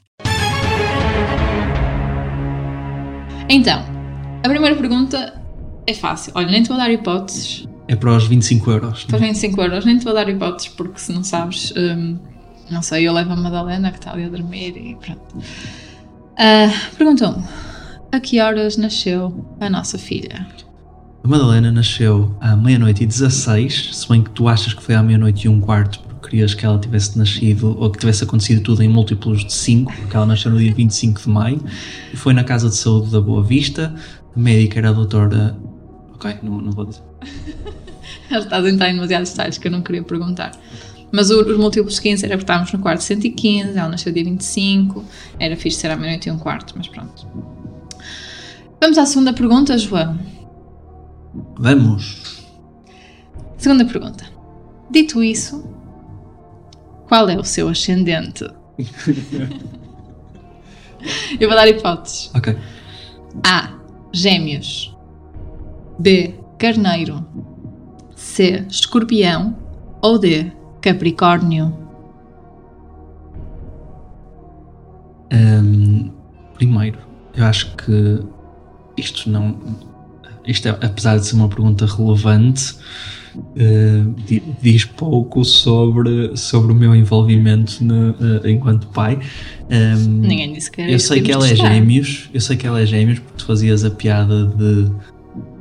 Então, 3.47 3.98
a 4.43 4.49
primeira 4.49 4.75
pergunta 4.75 5.41
é 5.85 5.93
fácil. 5.93 6.31
Olha, 6.35 6.47
nem 6.47 6.63
te 6.63 6.69
vou 6.69 6.77
dar 6.77 6.91
hipóteses. 6.91 7.67
É 7.87 7.95
para 7.95 8.15
os 8.15 8.27
25 8.27 8.71
euros. 8.71 9.03
Para 9.05 9.15
os 9.15 9.21
25 9.21 9.61
euros, 9.61 9.85
nem 9.85 9.97
te 9.97 10.05
vou 10.05 10.13
dar 10.13 10.29
hipóteses, 10.29 10.67
porque 10.69 10.99
se 10.99 11.11
não 11.11 11.23
sabes, 11.23 11.73
um, 11.75 12.17
não 12.69 12.81
sei, 12.81 13.07
eu 13.07 13.13
levo 13.13 13.33
a 13.33 13.35
Madalena 13.35 13.91
que 13.91 13.97
está 13.97 14.13
ali 14.13 14.25
a 14.25 14.29
dormir 14.29 14.77
e 14.77 14.95
pronto. 14.95 15.37
Uh, 15.37 16.95
pergunta 16.97 17.29
1. 17.29 17.43
A 18.11 18.19
que 18.19 18.39
horas 18.39 18.77
nasceu 18.77 19.45
a 19.59 19.69
nossa 19.69 19.97
filha? 19.97 20.47
A 21.23 21.27
Madalena 21.27 21.71
nasceu 21.71 22.35
à 22.39 22.55
meia-noite 22.55 23.03
e 23.03 23.07
16, 23.07 23.95
se 23.95 24.07
bem 24.07 24.23
que 24.23 24.29
tu 24.31 24.47
achas 24.47 24.73
que 24.73 24.81
foi 24.81 24.95
à 24.95 25.03
meia-noite 25.03 25.45
e 25.45 25.49
um 25.49 25.59
quarto, 25.59 25.99
querias 26.21 26.53
que 26.53 26.65
ela 26.65 26.77
tivesse 26.77 27.17
nascido, 27.17 27.75
ou 27.79 27.89
que 27.89 27.99
tivesse 27.99 28.23
acontecido 28.23 28.61
tudo 28.61 28.83
em 28.83 28.87
múltiplos 28.87 29.45
de 29.45 29.53
5, 29.53 29.93
porque 29.93 30.15
ela 30.15 30.25
nasceu 30.25 30.51
no 30.51 30.57
dia 30.57 30.73
25 30.73 31.21
de 31.21 31.29
maio, 31.29 31.63
e 32.13 32.17
foi 32.17 32.33
na 32.33 32.43
Casa 32.43 32.69
de 32.69 32.75
Saúde 32.75 33.11
da 33.11 33.21
Boa 33.21 33.43
Vista, 33.43 33.93
a 34.35 34.39
médica 34.39 34.79
era 34.79 34.89
a 34.89 34.93
doutora. 34.93 35.57
Ok, 36.13 36.37
não, 36.43 36.59
não 36.61 36.71
vou 36.71 36.85
dizer. 36.85 37.03
Ela 38.29 38.43
está 38.43 38.57
a 38.57 38.69
entrar 38.69 38.89
em 38.89 38.93
demasiados 38.93 39.31
detalhes 39.31 39.57
que 39.57 39.67
eu 39.67 39.71
não 39.71 39.81
queria 39.81 40.03
perguntar. 40.03 40.51
Mas 41.11 41.31
os 41.31 41.57
múltiplos 41.57 41.95
de 41.95 42.01
15 42.01 42.25
era 42.25 42.35
porque 42.35 42.43
estávamos 42.43 42.71
no 42.71 42.79
quarto 42.79 43.01
115, 43.01 43.77
ela 43.77 43.89
nasceu 43.89 44.13
dia 44.13 44.23
25, 44.23 45.03
era 45.39 45.55
fixe 45.57 45.77
ser 45.77 45.89
à 45.89 45.95
meia-noite 45.95 46.29
e 46.29 46.31
um 46.31 46.37
quarto, 46.37 46.75
mas 46.77 46.87
pronto. 46.87 47.25
Vamos 48.79 48.97
à 48.97 49.05
segunda 49.05 49.33
pergunta, 49.33 49.75
João. 49.77 50.19
Vamos. 51.57 52.45
Segunda 53.57 53.85
pergunta. 53.85 54.25
Dito 54.91 55.23
isso, 55.23 55.63
qual 57.09 57.27
é 57.27 57.35
o 57.35 57.43
seu 57.43 57.67
ascendente? 57.67 58.45
eu 61.39 61.49
vou 61.49 61.57
dar 61.57 61.67
hipóteses. 61.67 62.31
Ok. 62.35 62.55
A. 63.43 63.73
Gêmeos. 64.13 64.95
B. 65.97 66.35
Carneiro. 66.59 67.25
C. 68.15 68.63
Escorpião. 68.69 69.57
Ou 70.01 70.19
D. 70.19 70.51
Capricórnio. 70.81 71.75
Um, 75.31 76.11
primeiro, 76.53 76.99
eu 77.35 77.45
acho 77.45 77.75
que 77.75 78.23
isto 78.95 79.29
não. 79.29 79.59
Isto, 80.45 80.67
é, 80.67 80.71
apesar 80.71 81.17
de 81.17 81.25
ser 81.25 81.35
uma 81.35 81.49
pergunta 81.49 81.85
relevante, 81.85 82.75
uh, 83.35 84.15
diz 84.61 84.85
pouco 84.85 85.43
sobre, 85.43 86.35
sobre 86.35 86.71
o 86.71 86.75
meu 86.75 86.95
envolvimento 86.95 87.83
no, 87.83 88.11
uh, 88.11 88.47
enquanto 88.47 88.87
pai. 88.87 89.19
Um, 89.69 90.07
Ninguém 90.21 90.53
disse 90.53 90.71
que 90.71 90.81
era 90.81 90.91
Eu 90.91 90.99
sei 90.99 91.21
que 91.21 91.31
ela 91.31 91.47
é 91.47 91.55
gêmeos, 91.55 92.29
eu 92.33 92.41
sei 92.41 92.57
que 92.57 92.65
ela 92.65 92.81
é 92.81 92.85
gêmeos 92.85 93.19
porque 93.19 93.37
tu 93.37 93.45
fazias 93.45 93.85
a 93.85 93.91
piada 93.91 94.45
de 94.45 94.91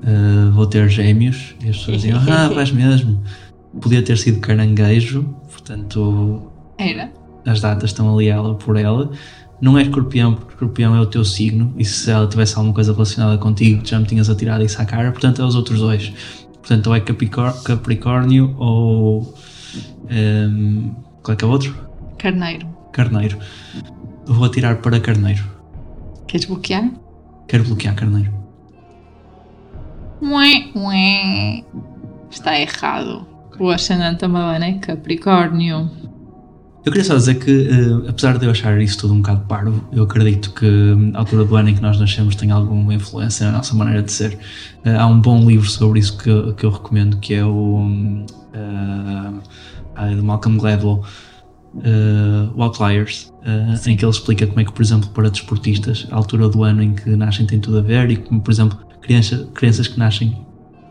uh, 0.09 0.51
vou 0.53 0.67
ter 0.67 0.89
gêmeos 0.89 1.55
e 1.65 1.69
as 1.69 1.79
pessoas 1.79 2.03
diziam, 2.03 2.21
ah, 2.29 2.49
vais 2.55 2.71
mesmo. 2.71 3.23
Podia 3.81 4.03
ter 4.03 4.17
sido 4.17 4.41
caranguejo, 4.41 5.23
portanto. 5.51 6.51
Era. 6.79 7.13
As 7.47 7.61
datas 7.61 7.91
estão 7.91 8.15
ali 8.15 8.29
ela 8.29 8.55
por 8.55 8.77
ela. 8.77 9.11
Não 9.61 9.77
é 9.77 9.83
escorpião, 9.83 10.35
porque 10.35 10.53
escorpião 10.53 10.95
é 10.95 11.01
o 11.01 11.07
teu 11.07 11.25
signo, 11.25 11.75
e 11.77 11.85
se 11.85 12.11
ela 12.11 12.29
tivesse 12.29 12.55
alguma 12.57 12.73
coisa 12.73 12.93
relacionada 12.93 13.37
contigo, 13.39 13.85
já 13.85 13.99
me 13.99 14.07
tinhas 14.07 14.31
atirado 14.31 14.65
isso 14.65 14.81
à 14.81 14.85
cara, 14.85 15.11
portanto 15.11 15.43
é 15.43 15.45
os 15.45 15.57
outros 15.57 15.81
dois. 15.81 16.13
Portanto, 16.61 16.89
ou 16.89 16.97
é 16.97 17.01
Capricórnio 17.01 18.55
ou. 18.59 19.23
Um, 19.23 20.11
ehm, 20.11 20.91
qual 21.23 21.35
é 21.35 21.37
que 21.37 21.45
é 21.45 21.49
o 21.49 21.51
outro? 21.51 21.75
Carneiro. 22.19 22.67
Carneiro. 22.93 23.39
Vou 24.27 24.45
atirar 24.45 24.77
para 24.77 25.01
Carneiro. 25.01 25.45
Queres 26.27 26.47
bloquear? 26.47 26.91
Quero 27.47 27.65
bloquear 27.65 27.95
Carneiro. 27.95 28.33
Ué, 30.23 30.71
ué. 30.75 31.65
Está 32.31 32.59
errado. 32.59 33.27
O 33.59 33.71
ascendente 33.71 34.27
da 34.27 34.29
é 34.67 34.75
Capricórnio. 34.75 35.91
Eu 36.89 36.93
queria 36.93 37.05
só 37.05 37.17
dizer 37.17 37.35
que, 37.35 37.69
uh, 37.69 38.09
apesar 38.09 38.39
de 38.39 38.47
eu 38.47 38.51
achar 38.51 38.81
isso 38.81 38.97
tudo 38.97 39.13
um 39.13 39.19
bocado 39.19 39.43
parvo, 39.43 39.87
eu 39.93 40.05
acredito 40.05 40.55
que 40.55 40.65
hum, 40.65 41.13
a 41.13 41.19
altura 41.19 41.45
do 41.45 41.55
ano 41.55 41.69
em 41.69 41.75
que 41.75 41.83
nós 41.83 42.01
nascemos 42.01 42.35
tem 42.35 42.51
alguma 42.51 42.95
influência 42.95 43.45
na 43.45 43.59
nossa 43.59 43.75
maneira 43.75 44.03
de 44.03 44.11
ser. 44.11 44.39
Uh, 44.87 44.99
há 44.99 45.07
um 45.07 45.21
bom 45.21 45.47
livro 45.47 45.69
sobre 45.69 46.01
isso 46.01 46.17
que, 46.17 46.55
que 46.55 46.65
eu 46.65 46.71
recomendo, 46.71 47.19
que 47.19 47.35
é 47.35 47.45
o 47.45 47.83
uh, 48.55 49.39
de 50.09 50.23
Malcolm 50.23 50.59
Gladwell, 50.59 51.03
uh, 51.75 52.63
Outliers, 52.63 53.35
em 53.87 53.95
que 53.95 54.03
ele 54.03 54.11
explica 54.11 54.47
como 54.47 54.61
é 54.61 54.65
que, 54.65 54.73
por 54.73 54.81
exemplo, 54.81 55.11
para 55.11 55.29
desportistas, 55.29 56.07
a 56.11 56.17
altura 56.17 56.49
do 56.49 56.65
ano 56.65 56.83
em 56.83 56.95
que 56.95 57.11
nascem 57.11 57.45
tem 57.45 57.61
tudo 57.61 57.81
a 57.81 57.83
ver 57.83 58.11
e 58.11 58.17
como, 58.17 58.41
por 58.41 58.51
exemplo, 58.51 58.79
criança, 59.03 59.47
crianças 59.53 59.89
que 59.89 59.99
nascem 59.99 60.43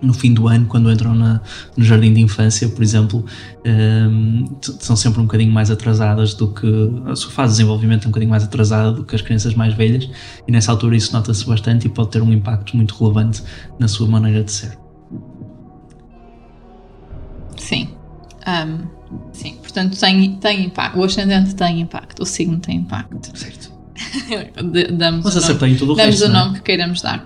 no 0.01 0.13
fim 0.13 0.33
do 0.33 0.47
ano, 0.47 0.65
quando 0.67 0.91
entram 0.91 1.15
na, 1.15 1.41
no 1.75 1.83
jardim 1.83 2.13
de 2.13 2.21
infância, 2.21 2.67
por 2.69 2.83
exemplo, 2.83 3.25
um, 3.65 3.69
ehm, 3.69 4.45
são 4.61 4.95
sempre 4.95 5.19
um 5.19 5.23
bocadinho 5.23 5.51
mais 5.51 5.71
atrasadas 5.71 6.33
do 6.33 6.53
que. 6.53 6.67
A 7.05 7.15
sua 7.15 7.31
fase 7.31 7.53
de 7.53 7.57
desenvolvimento 7.57 8.05
é 8.05 8.07
um 8.07 8.11
bocadinho 8.11 8.29
mais 8.29 8.43
atrasada 8.43 8.91
do 8.91 9.03
que 9.03 9.15
as 9.15 9.21
crianças 9.21 9.53
mais 9.55 9.73
velhas, 9.73 10.09
e 10.47 10.51
nessa 10.51 10.71
altura 10.71 10.95
isso 10.95 11.13
nota-se 11.13 11.45
bastante 11.45 11.87
e 11.87 11.89
pode 11.89 12.09
ter 12.09 12.21
um 12.21 12.31
impacto 12.31 12.75
muito 12.75 12.95
relevante 12.95 13.43
na 13.79 13.87
sua 13.87 14.07
maneira 14.07 14.43
de 14.43 14.51
ser. 14.51 14.77
Sim. 17.57 17.89
Um, 18.47 18.87
sim, 19.33 19.55
portanto 19.55 19.99
tem, 19.99 20.35
tem 20.35 20.65
impacto. 20.65 20.99
O 20.99 21.03
ascendente 21.03 21.55
tem 21.55 21.81
impacto. 21.81 22.21
O 22.21 22.25
signo 22.25 22.59
tem 22.59 22.77
impacto. 22.77 23.37
Certo. 23.37 23.75
Damos, 24.93 25.25
Mas 25.25 25.35
o 25.35 25.39
nome, 25.39 25.45
acertei 25.45 25.75
tudo 25.75 25.93
o 25.93 25.95
damos 25.95 26.19
resto. 26.19 26.25
o 26.25 26.29
não 26.29 26.39
é? 26.39 26.43
nome 26.43 26.57
que 26.57 26.63
queiramos 26.63 27.01
dar. 27.01 27.25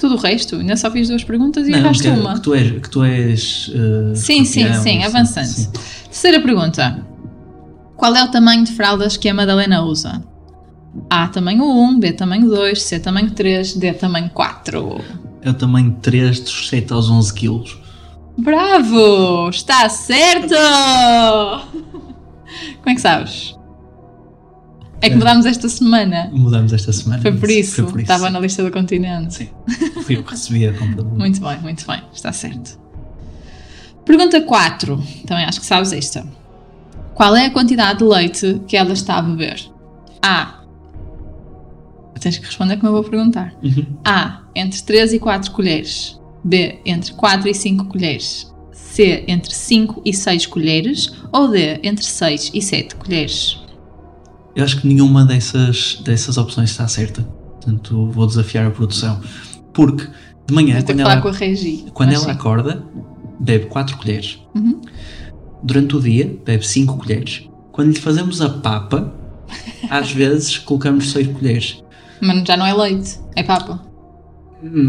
Tudo 0.00 0.14
o 0.14 0.18
resto, 0.18 0.56
ainda 0.56 0.76
só 0.76 0.90
fiz 0.90 1.08
duas 1.08 1.22
perguntas 1.22 1.68
e 1.68 1.72
erraste 1.72 2.08
uma. 2.08 2.34
que 2.34 2.40
tu 2.40 2.54
és. 2.54 2.70
Que 2.80 2.88
tu 2.90 3.04
és 3.04 3.70
eh, 3.74 4.14
Sim, 4.14 4.44
sim, 4.46 4.72
sim, 4.72 5.04
avançando. 5.04 5.44
sim. 5.46 5.70
Terceira 6.04 6.40
pergunta. 6.40 7.04
Qual 7.98 8.16
é 8.16 8.24
o 8.24 8.30
tamanho 8.30 8.64
de 8.64 8.72
fraldas 8.72 9.18
que 9.18 9.28
a 9.28 9.34
Madalena 9.34 9.82
usa? 9.82 10.22
A 11.10 11.28
tamanho 11.28 11.62
1, 11.64 12.00
B 12.00 12.12
tamanho 12.12 12.48
2, 12.48 12.82
C 12.82 12.98
tamanho 12.98 13.30
3, 13.30 13.74
D 13.74 13.92
tamanho 13.92 14.30
4. 14.30 15.00
É 15.42 15.50
o 15.50 15.54
tamanho 15.54 15.94
3 16.00 16.40
dos 16.40 16.68
7 16.70 16.92
aos 16.94 17.10
11 17.10 17.34
quilos. 17.34 17.78
Bravo! 18.38 19.50
Está 19.50 19.86
certo! 19.90 20.54
Como 22.82 22.88
é 22.88 22.94
que 22.94 23.00
sabes? 23.02 23.54
É 25.02 25.08
que 25.08 25.16
mudámos 25.16 25.46
esta 25.46 25.68
semana. 25.68 26.30
Mudamos 26.32 26.72
esta 26.72 26.92
semana. 26.92 27.22
Foi 27.22 27.32
por 27.32 27.50
isso. 27.50 27.76
Foi 27.76 27.84
por 27.84 28.00
isso. 28.00 28.12
Estava 28.12 28.30
na 28.30 28.38
lista 28.38 28.62
do 28.62 28.70
continente. 28.70 29.34
Sim. 29.34 29.48
Fui 30.02 30.16
eu 30.16 30.22
que 30.22 30.30
recebi 30.30 30.66
a 30.66 30.72
compra 30.72 31.02
do. 31.02 31.10
Muito 31.10 31.40
bem, 31.40 31.58
muito 31.60 31.86
bem. 31.86 32.02
Está 32.12 32.32
certo. 32.32 32.78
Pergunta 34.04 34.40
4. 34.40 35.02
Também 35.26 35.44
acho 35.44 35.60
que 35.60 35.66
sabes 35.66 35.92
esta. 35.92 36.26
Qual 37.14 37.34
é 37.34 37.46
a 37.46 37.50
quantidade 37.50 38.00
de 38.00 38.04
leite 38.04 38.60
que 38.66 38.76
ela 38.76 38.92
está 38.92 39.16
a 39.16 39.22
beber? 39.22 39.60
A. 40.22 40.60
Tens 42.18 42.36
que 42.36 42.44
responder 42.44 42.76
como 42.76 42.88
eu 42.88 43.02
vou 43.02 43.04
perguntar. 43.10 43.54
Uhum. 43.62 43.86
A. 44.04 44.42
Entre 44.54 44.82
3 44.82 45.14
e 45.14 45.18
4 45.18 45.50
colheres. 45.52 46.20
B. 46.44 46.78
Entre 46.84 47.12
4 47.14 47.48
e 47.48 47.54
5 47.54 47.84
colheres. 47.86 48.52
C. 48.72 49.24
Entre 49.26 49.54
5 49.54 50.02
e 50.04 50.12
6 50.12 50.46
colheres. 50.46 51.12
Ou 51.32 51.48
D. 51.48 51.80
Entre 51.82 52.04
6 52.04 52.50
e 52.52 52.60
7 52.60 52.96
colheres. 52.96 53.58
Eu 54.60 54.64
acho 54.64 54.78
que 54.78 54.86
nenhuma 54.86 55.24
dessas, 55.24 56.02
dessas 56.04 56.36
opções 56.36 56.70
está 56.70 56.86
certa. 56.86 57.22
Portanto, 57.22 58.10
vou 58.10 58.26
desafiar 58.26 58.66
a 58.66 58.70
produção. 58.70 59.18
Porque 59.72 60.06
de 60.46 60.52
manhã, 60.54 60.82
quando, 60.82 61.00
ela, 61.00 61.22
quando 61.94 62.12
ela 62.12 62.32
acorda, 62.32 62.84
bebe 63.40 63.64
4 63.66 63.96
colheres. 63.96 64.38
Uhum. 64.54 64.82
Durante 65.62 65.96
o 65.96 66.00
dia, 66.00 66.38
bebe 66.44 66.66
5 66.66 66.98
colheres. 66.98 67.48
Quando 67.72 67.88
lhe 67.88 67.98
fazemos 67.98 68.42
a 68.42 68.50
papa, 68.50 69.10
às 69.88 70.12
vezes 70.12 70.58
colocamos 70.58 71.10
6 71.10 71.28
colheres. 71.28 71.82
Mas 72.20 72.46
já 72.46 72.54
não 72.54 72.66
é 72.66 72.74
leite, 72.74 73.18
é 73.34 73.42
papa. 73.42 73.80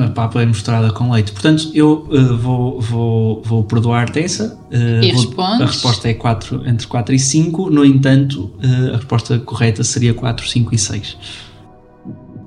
A 0.04 0.10
papa 0.10 0.42
é 0.42 0.46
misturada 0.46 0.92
com 0.92 1.12
leite. 1.12 1.32
Portanto, 1.32 1.72
eu 1.74 2.08
eh, 2.12 2.34
vou, 2.36 2.82
vou, 2.82 3.42
vou 3.42 3.64
perdoar-te 3.64 4.20
essa. 4.20 4.60
E 5.02 5.12
vou- 5.14 5.22
a 5.64 5.66
resposta 5.66 6.10
é 6.10 6.14
4, 6.14 6.68
entre 6.68 6.88
4 6.88 7.16
e 7.16 7.20
5. 7.20 7.70
No 7.70 7.86
entanto, 7.86 8.52
eh, 8.62 8.94
a 8.94 8.98
resposta 8.98 9.40
correta 9.40 9.84
seria 9.84 10.14
4, 10.14 10.46
5 10.48 10.76
e 10.76 10.78
6. 10.78 11.18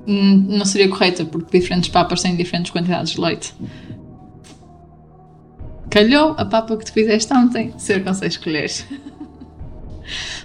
Hum, 0.07 0.45
Não 0.49 0.65
seria 0.65 0.87
correta, 0.87 1.25
porque 1.25 1.57
diferentes 1.57 1.89
papas 1.89 2.21
têm 2.21 2.35
diferentes 2.35 2.71
quantidades 2.71 3.13
de 3.13 3.19
leite. 3.21 3.53
Calhou 5.89 6.35
a 6.37 6.45
papa 6.45 6.75
que 6.77 6.85
tu 6.85 6.93
fizeste 6.93 7.33
ontem 7.33 7.73
ser 7.77 8.03
com 8.03 8.13
6 8.13 8.37
colheres. 8.37 8.85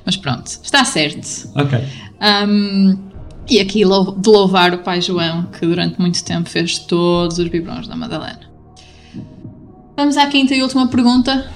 Mas 0.07 0.17
pronto, 0.17 0.47
está 0.47 0.85
certo. 0.85 1.51
Ok. 1.55 1.79
Hum, 2.49 2.99
e 3.51 3.59
aqui 3.59 3.81
de 3.81 4.31
louvar 4.31 4.73
o 4.73 4.79
pai 4.79 5.01
João, 5.01 5.47
que 5.47 5.67
durante 5.67 6.01
muito 6.01 6.23
tempo 6.23 6.49
fez 6.49 6.79
todos 6.79 7.39
os 7.39 7.49
biberons 7.49 7.89
da 7.89 7.97
Madalena. 7.97 8.49
Vamos 9.97 10.17
à 10.17 10.29
quinta 10.29 10.55
e 10.55 10.63
última 10.63 10.87
pergunta. 10.87 11.51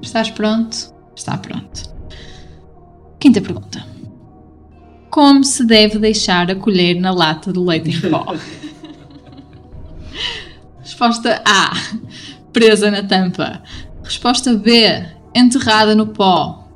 Estás 0.00 0.30
pronto? 0.30 0.94
Está 1.14 1.36
pronto. 1.36 1.94
Quinta 3.20 3.42
pergunta. 3.42 3.84
Como 5.10 5.44
se 5.44 5.64
deve 5.64 5.98
deixar 5.98 6.50
a 6.50 6.54
colher 6.54 6.98
na 6.98 7.10
lata 7.10 7.52
de 7.52 7.58
leite 7.58 7.90
em 7.90 8.10
pó? 8.10 8.34
Resposta 10.80 11.42
A. 11.44 11.72
Presa 12.50 12.90
na 12.90 13.02
tampa. 13.02 13.62
Resposta 14.02 14.54
B. 14.54 15.06
Enterrada 15.34 15.94
no 15.94 16.06
pó. 16.06 16.66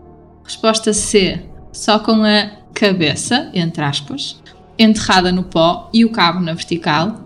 Resposta 0.45 0.93
C. 0.93 1.41
Só 1.73 1.99
com 1.99 2.23
a 2.25 2.62
cabeça, 2.75 3.51
entre 3.55 3.83
aspas, 3.83 4.41
enterrada 4.79 5.31
no 5.33 5.43
pó 5.45 5.91
e 5.93 6.05
o 6.05 6.11
cabo 6.11 6.41
na 6.41 6.53
vertical. 6.55 7.21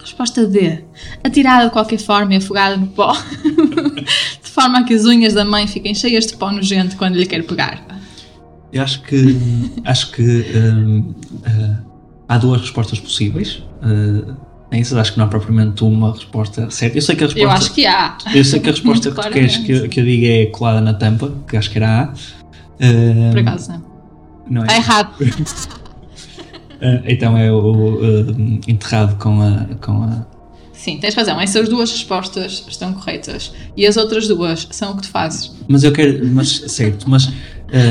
Resposta 0.00 0.46
D. 0.46 0.84
Atirada 1.22 1.66
de 1.66 1.72
qualquer 1.72 1.98
forma 1.98 2.32
e 2.34 2.36
afogada 2.38 2.76
no 2.76 2.86
pó. 2.86 3.12
de 4.42 4.48
forma 4.50 4.78
a 4.78 4.84
que 4.84 4.94
as 4.94 5.04
unhas 5.04 5.34
da 5.34 5.44
mãe 5.44 5.66
fiquem 5.66 5.94
cheias 5.94 6.26
de 6.26 6.36
pó 6.36 6.50
nojento 6.50 6.96
quando 6.96 7.16
lhe 7.16 7.26
quer 7.26 7.44
pegar. 7.44 7.84
Eu 8.72 8.82
acho 8.82 9.02
que, 9.02 9.36
acho 9.84 10.10
que 10.12 10.22
hum, 10.56 11.14
eh, 11.44 11.76
há 12.28 12.38
duas 12.38 12.60
respostas 12.60 12.98
possíveis. 13.00 13.62
Uh, 13.82 14.36
isso, 14.72 14.98
acho 14.98 15.12
que 15.12 15.18
não 15.18 15.24
há 15.24 15.28
propriamente 15.28 15.82
uma 15.82 16.12
resposta 16.12 16.70
certa. 16.70 16.98
Eu 16.98 17.02
sei 17.02 17.16
que 17.16 17.24
a 17.24 17.26
resposta, 17.26 17.46
Eu 17.46 17.50
acho 17.50 17.72
que 17.72 17.86
há. 17.86 18.18
eu 18.34 18.44
sei 18.44 18.60
que, 18.60 18.68
a 18.68 18.72
resposta 18.72 19.10
que 19.12 19.16
tu 19.20 19.30
queres 19.30 19.56
que, 19.56 19.72
eu- 19.72 19.88
que 19.88 20.00
eu 20.00 20.04
diga 20.04 20.26
é 20.26 20.46
colada 20.46 20.80
na 20.80 20.92
tampa, 20.94 21.32
que 21.48 21.56
acho 21.56 21.70
que 21.70 21.78
era 21.78 22.02
A. 22.02 22.12
Uh, 22.12 23.30
Por 23.32 23.40
acaso, 23.40 23.72
não. 23.72 23.87
Não 24.50 24.62
é? 24.62 24.66
Está 24.66 24.76
errado. 24.76 25.14
Uh, 25.20 27.02
então 27.06 27.36
é 27.36 27.52
o 27.52 28.00
enterrado 28.66 29.16
com 29.16 29.40
a, 29.40 29.66
com 29.80 30.02
a. 30.02 30.26
Sim, 30.72 30.98
tens 30.98 31.14
razão. 31.14 31.40
Essas 31.40 31.68
duas 31.68 31.90
respostas 31.90 32.64
estão 32.68 32.92
corretas. 32.94 33.52
E 33.76 33.84
as 33.84 33.96
outras 33.96 34.28
duas 34.28 34.68
são 34.70 34.92
o 34.92 34.96
que 34.96 35.02
tu 35.02 35.08
fazes. 35.08 35.52
Mas 35.66 35.82
eu 35.82 35.92
quero. 35.92 36.24
Mas, 36.28 36.48
certo, 36.68 37.10
mas 37.10 37.26
uh, 37.26 37.32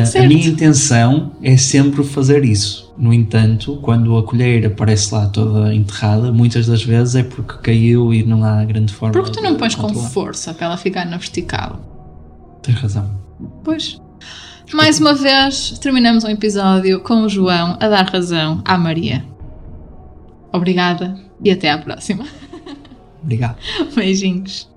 Certo. 0.06 0.24
a 0.24 0.28
minha 0.28 0.48
intenção 0.48 1.34
é 1.44 1.58
sempre 1.58 2.04
fazer 2.04 2.46
isso. 2.46 2.94
No 2.98 3.14
entanto, 3.14 3.78
quando 3.82 4.18
a 4.18 4.24
colher 4.24 4.66
aparece 4.66 5.14
lá 5.14 5.28
toda 5.28 5.74
enterrada, 5.76 6.32
muitas 6.32 6.66
das 6.66 6.82
vezes 6.82 7.16
é 7.16 7.24
porque 7.24 7.58
caiu 7.62 8.14
e 8.14 8.24
não 8.24 8.44
há 8.44 8.64
grande 8.66 8.92
forma 8.92 9.14
Porque 9.14 9.32
tu 9.32 9.42
não 9.44 9.56
pões 9.56 9.76
com 9.76 9.94
força 9.94 10.54
para 10.54 10.68
ela 10.68 10.78
ficar 10.78 11.06
na 11.06 11.18
vertical. 11.18 11.80
Tens 12.64 12.80
razão. 12.80 13.10
Pois. 13.64 14.02
Mais 14.74 15.00
uma 15.00 15.14
vez, 15.14 15.80
terminamos 15.80 16.26
um 16.26 16.30
episódio 16.30 17.00
com 17.00 17.22
o 17.22 17.30
João 17.30 17.78
a 17.80 17.88
dar 17.88 18.10
razão 18.10 18.62
à 18.66 18.78
Maria. 18.78 19.26
Obrigada 20.52 21.18
e 21.42 21.50
até 21.50 21.70
à 21.70 21.78
próxima. 21.78 22.26
Obrigado. 23.24 23.58
Beijinhos. 23.96 24.70